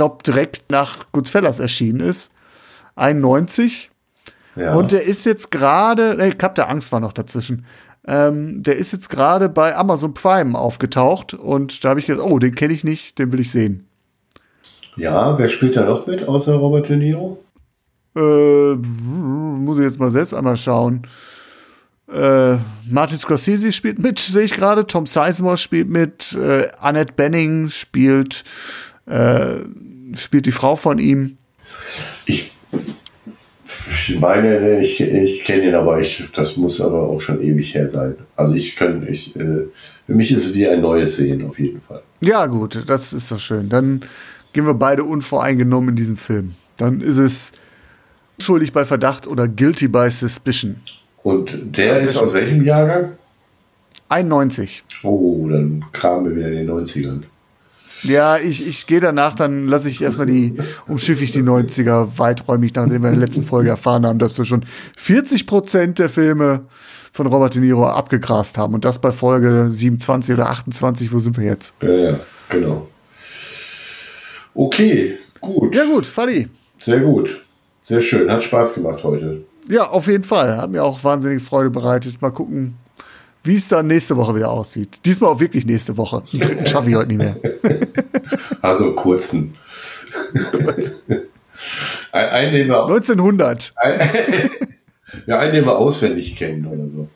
[0.00, 2.30] glaube, direkt nach Goodfellas erschienen ist.
[2.96, 3.90] 91.
[4.56, 4.74] Ja.
[4.74, 7.66] Und der ist jetzt gerade, ne, Kap der Angst war noch dazwischen.
[8.06, 12.38] Ähm, der ist jetzt gerade bei Amazon Prime aufgetaucht und da habe ich gedacht, oh,
[12.38, 13.86] den kenne ich nicht, den will ich sehen.
[14.96, 17.44] Ja, wer spielt da noch mit, außer Robert De Niro?
[18.16, 21.06] Äh, muss ich jetzt mal selbst einmal schauen.
[22.12, 22.58] Äh,
[22.88, 24.86] Martin Scorsese spielt mit, sehe ich gerade.
[24.86, 26.32] Tom Sizemore spielt mit.
[26.32, 28.44] Äh, Annette Benning spielt,
[29.06, 29.56] äh,
[30.14, 31.36] spielt die Frau von ihm.
[32.26, 32.52] Ich,
[33.90, 37.88] ich meine, ich, ich kenne ihn, aber ich, das muss aber auch schon ewig her
[37.88, 38.16] sein.
[38.36, 39.66] Also ich kann, ich, äh,
[40.06, 42.02] für mich ist es wie ein neues Sehen auf jeden Fall.
[42.20, 43.68] Ja, gut, das ist doch schön.
[43.68, 44.04] Dann
[44.52, 46.54] gehen wir beide unvoreingenommen in diesen Film.
[46.76, 47.52] Dann ist es
[48.40, 50.76] schuldig bei Verdacht oder guilty by suspicion.
[51.22, 53.12] Und der ist aus welchem Jahrgang?
[54.08, 54.84] 91.
[55.02, 57.22] Oh, dann kramen wir wieder in den 90ern.
[58.02, 60.54] Ja, ich, ich gehe danach, dann lasse ich erstmal die,
[60.88, 64.46] umschiffe ich die 90er weiträumig, nachdem wir in der letzten Folge erfahren haben, dass wir
[64.46, 64.64] schon
[64.96, 66.62] 40 Prozent der Filme
[67.12, 68.74] von Robert De Niro abgegrast haben.
[68.74, 71.74] Und das bei Folge 27 oder 28, wo sind wir jetzt?
[71.82, 72.88] Ja, ja, genau.
[74.54, 75.74] Okay, gut.
[75.74, 76.48] Ja, gut, Fadi.
[76.78, 77.42] Sehr gut.
[77.82, 78.30] Sehr schön.
[78.30, 79.42] Hat Spaß gemacht heute.
[79.68, 80.56] Ja, auf jeden Fall.
[80.56, 82.20] Hat mir auch wahnsinnig Freude bereitet.
[82.20, 82.76] Mal gucken,
[83.42, 85.00] wie es dann nächste Woche wieder aussieht.
[85.04, 86.22] Diesmal auch wirklich nächste Woche.
[86.64, 87.36] Schaffe ich heute nicht mehr.
[88.62, 89.56] Also kurzen.
[92.12, 93.72] ein, einen, den wir, 1900.
[93.76, 94.00] ein,
[95.26, 97.08] ja, einen, den wir auswendig kennen oder so.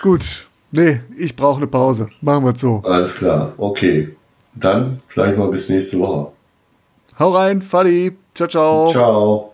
[0.00, 0.46] Gut.
[0.72, 2.08] Nee, ich brauche eine Pause.
[2.22, 2.82] Machen wir es so.
[2.84, 3.52] Alles klar.
[3.58, 4.16] Okay.
[4.54, 6.32] Dann sage ich mal bis nächste Woche.
[7.18, 8.16] Hau rein, Fadi.
[8.34, 8.90] Ciao, ciao.
[8.90, 9.47] Ciao.